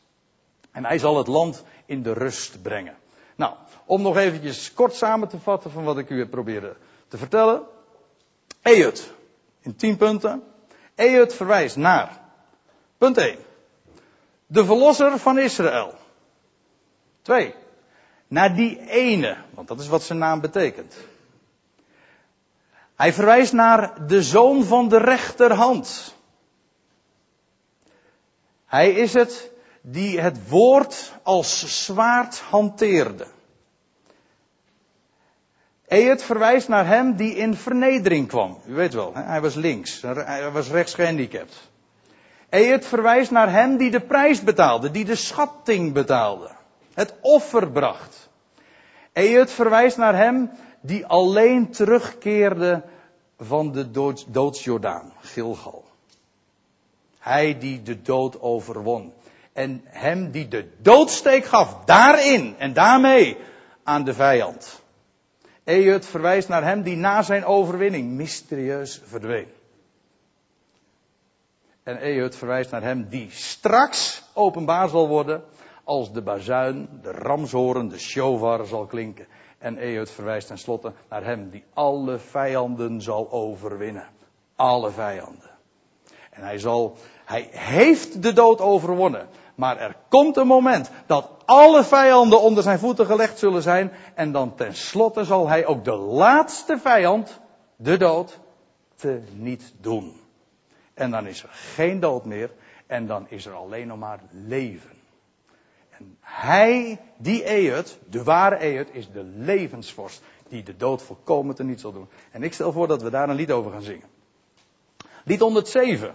En 0.77 0.85
hij 0.85 0.99
zal 0.99 1.17
het 1.17 1.27
land 1.27 1.65
in 1.87 2.03
de 2.03 2.13
rust 2.13 2.63
brengen. 2.63 2.97
Nou, 3.37 3.55
om 3.85 4.03
nog 4.03 4.17
eventjes 4.17 4.73
kort 4.73 4.95
samen 4.95 5.29
te 5.29 5.39
vatten 5.39 5.71
van 5.71 5.85
wat 5.85 5.99
ik 5.99 6.11
u 6.11 6.19
heb 6.19 6.31
proberen 6.31 6.77
te 7.09 7.19
vertellen. 7.19 7.63
Eut, 8.63 9.13
in 9.61 9.77
tien 9.77 9.97
punten. 9.97 10.43
Eut 10.95 11.35
verwijst 11.35 11.77
naar, 11.77 12.21
punt 12.99 13.17
1, 13.17 13.39
de 14.47 14.65
verlosser 14.65 15.19
van 15.19 15.39
Israël. 15.39 15.95
2, 17.23 17.55
naar 18.27 18.55
die 18.55 18.89
ene, 18.89 19.37
want 19.51 19.69
dat 19.69 19.81
is 19.81 19.89
wat 19.89 20.03
zijn 20.03 20.19
naam 20.19 20.41
betekent. 20.41 20.97
Hij 22.95 23.13
verwijst 23.13 23.53
naar 23.53 24.07
de 24.07 24.23
zoon 24.23 24.65
van 24.65 24.89
de 24.89 24.99
rechterhand. 24.99 26.15
Hij 28.67 28.91
is 28.91 29.13
het 29.13 29.55
die 29.89 30.21
het 30.21 30.49
woord 30.49 31.13
als 31.23 31.85
zwaard 31.85 32.39
hanteerde. 32.39 33.27
Eet 35.87 36.23
verwijst 36.23 36.69
naar 36.69 36.87
hem 36.87 37.17
die 37.17 37.35
in 37.35 37.55
vernedering 37.55 38.29
kwam. 38.29 38.59
U 38.67 38.75
weet 38.75 38.95
wel, 38.95 39.15
hij 39.15 39.41
was 39.41 39.55
links, 39.55 40.03
hij 40.03 40.51
was 40.51 40.71
rechts 40.71 40.95
gehandicapt. 40.95 41.71
Eet 42.51 42.87
verwijst 42.87 43.31
naar 43.31 43.51
hem 43.51 43.77
die 43.77 43.91
de 43.91 44.01
prijs 44.01 44.41
betaalde, 44.41 44.91
die 44.91 45.05
de 45.05 45.15
schatting 45.15 45.93
betaalde. 45.93 46.51
Het 46.95 47.15
offer 47.21 47.71
bracht. 47.71 48.29
Eet 49.13 49.51
verwijst 49.51 49.97
naar 49.97 50.17
hem 50.17 50.51
die 50.81 51.07
alleen 51.07 51.71
terugkeerde 51.71 52.83
van 53.39 53.73
de 53.73 53.91
doodsjordaan, 54.31 55.13
Gilgal. 55.21 55.85
Hij 57.19 57.59
die 57.59 57.83
de 57.83 58.03
dood 58.03 58.41
overwon. 58.41 59.13
En 59.57 59.81
hem 59.85 60.31
die 60.31 60.49
de 60.49 60.69
doodsteek 60.79 61.45
gaf, 61.45 61.85
daarin 61.85 62.55
en 62.59 62.73
daarmee 62.73 63.37
aan 63.83 64.05
de 64.05 64.15
vijand. 64.15 64.83
Eut 65.65 66.07
verwijst 66.07 66.49
naar 66.49 66.65
hem 66.65 66.83
die 66.83 66.97
na 66.97 67.23
zijn 67.23 67.45
overwinning 67.45 68.11
mysterieus 68.11 69.01
verdween. 69.05 69.49
En 71.83 72.03
Eut 72.03 72.37
verwijst 72.37 72.71
naar 72.71 72.83
hem 72.83 73.09
die 73.09 73.31
straks 73.31 74.23
openbaar 74.35 74.89
zal 74.89 75.09
worden 75.09 75.45
als 75.85 76.13
de 76.13 76.23
bazuin, 76.23 76.89
de 77.03 77.11
ramshoren, 77.11 77.89
de 77.89 77.99
shofar 77.99 78.67
zal 78.67 78.87
klinken. 78.87 79.27
En 79.59 79.79
Eut 79.79 80.11
verwijst 80.11 80.47
tenslotte 80.47 80.93
naar 81.09 81.25
hem 81.25 81.51
die 81.51 81.65
alle 81.75 82.19
vijanden 82.19 83.01
zal 83.01 83.31
overwinnen. 83.31 84.09
Alle 84.57 84.91
vijanden. 84.91 85.51
En 86.31 86.43
hij 86.43 86.59
zal, 86.59 86.97
hij 87.25 87.49
heeft 87.53 88.23
de 88.23 88.33
dood 88.33 88.61
overwonnen. 88.61 89.29
Maar 89.57 89.79
er 89.79 89.97
komt 90.09 90.37
een 90.37 90.47
moment 90.47 90.91
dat 91.07 91.31
alle 91.45 91.85
vijanden 91.85 92.41
onder 92.41 92.63
zijn 92.63 92.79
voeten 92.79 93.07
gelegd 93.07 93.39
zullen 93.39 93.63
zijn. 93.63 93.93
En 94.15 94.33
dan 94.33 94.55
tenslotte 94.55 95.25
zal 95.25 95.49
hij 95.49 95.67
ook 95.67 95.85
de 95.85 95.97
laatste 95.97 96.79
vijand, 96.79 97.41
de 97.77 97.97
dood, 97.97 98.39
te 98.95 99.23
niet 99.33 99.75
doen. 99.81 100.21
En 100.95 101.11
dan 101.11 101.27
is 101.27 101.43
er 101.43 101.49
geen 101.53 102.01
dood 102.01 102.25
meer. 102.25 102.51
En 102.87 103.07
dan 103.07 103.27
is 103.29 103.47
er 103.47 103.53
alleen 103.53 103.87
nog 103.87 103.99
maar 103.99 104.21
leven. 104.31 104.91
En 105.91 106.17
hij, 106.21 107.01
die 107.17 107.71
Eut, 107.71 107.99
de 108.11 108.23
ware 108.23 108.77
Eut, 108.77 108.89
is 108.93 109.11
de 109.11 109.23
levensvorst. 109.23 110.23
Die 110.49 110.63
de 110.63 110.77
dood 110.77 111.03
volkomen 111.03 111.55
te 111.55 111.65
niet 111.65 111.81
zal 111.81 111.93
doen. 111.93 112.09
En 112.31 112.43
ik 112.43 112.53
stel 112.53 112.73
voor 112.73 112.89
dat 112.89 113.03
we 113.03 113.11
daar 113.11 113.29
een 113.29 113.37
lied 113.37 113.51
over 113.51 113.73
gaan 113.73 113.83
zingen. 113.83 114.09
Lied 115.25 115.41
107. 115.41 116.15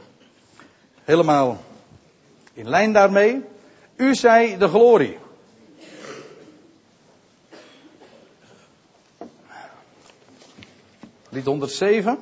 Helemaal 1.03 1.57
in 2.53 2.69
lijn 2.69 2.93
daarmee. 2.93 3.41
U 3.95 4.15
zij 4.15 4.57
de 4.57 4.67
glorie. 4.67 5.17
Lied 11.29 11.45
107. 11.45 12.17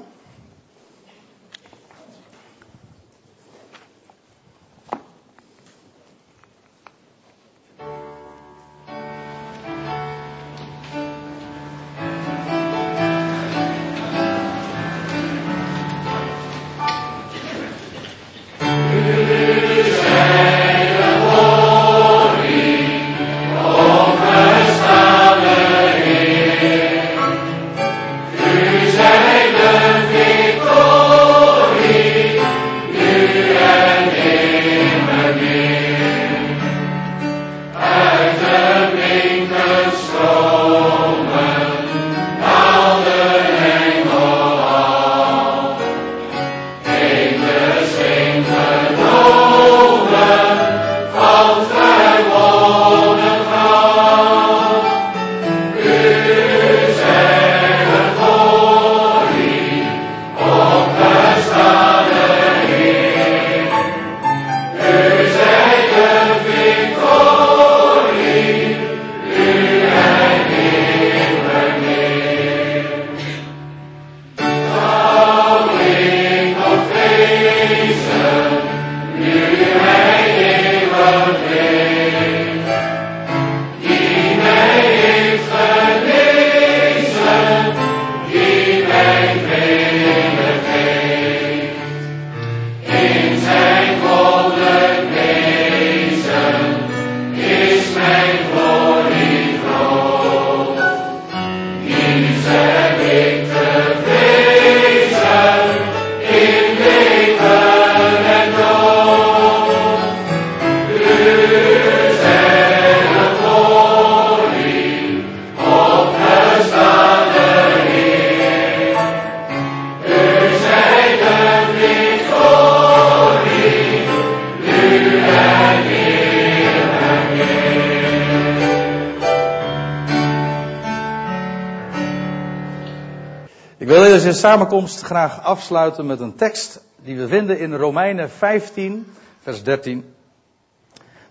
Samenkomst 134.40 135.02
graag 135.02 135.44
afsluiten 135.44 136.06
met 136.06 136.20
een 136.20 136.36
tekst 136.36 136.84
die 136.96 137.18
we 137.18 137.28
vinden 137.28 137.60
in 137.60 137.74
Romeinen 137.74 138.30
15, 138.30 139.14
vers 139.40 139.64
13. 139.64 140.14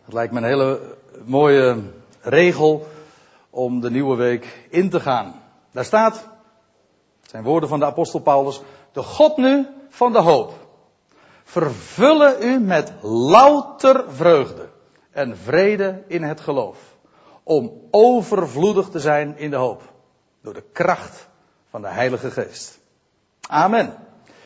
Dat 0.05 0.15
lijkt 0.15 0.33
me 0.33 0.39
een 0.39 0.45
hele 0.45 0.97
mooie 1.25 1.77
regel 2.21 2.87
om 3.51 3.81
de 3.81 3.91
nieuwe 3.91 4.17
week 4.17 4.67
in 4.71 4.91
te 4.91 5.01
gaan. 5.01 5.43
Daar 5.73 5.85
staat, 5.85 6.15
het 7.21 7.31
zijn 7.31 7.43
woorden 7.43 7.69
van 7.69 7.79
de 7.79 7.85
apostel 7.85 8.21
Paulus, 8.21 8.61
de 8.93 9.03
God 9.03 9.37
nu 9.37 9.67
van 9.89 10.13
de 10.13 10.21
hoop. 10.21 10.53
vervullen 11.45 12.43
u 12.43 12.59
met 12.59 12.93
louter 13.03 14.05
vreugde 14.09 14.69
en 15.11 15.37
vrede 15.37 16.03
in 16.07 16.23
het 16.23 16.41
geloof. 16.41 16.79
Om 17.43 17.73
overvloedig 17.91 18.89
te 18.89 19.01
zijn 19.01 19.39
in 19.39 19.51
de 19.51 19.57
hoop. 19.57 19.83
Door 20.43 20.55
de 20.55 20.65
kracht 20.73 21.29
van 21.71 21.83
de 21.83 21.89
Heilige 21.89 22.31
Geest. 22.31 22.78
Amen. 23.51 24.08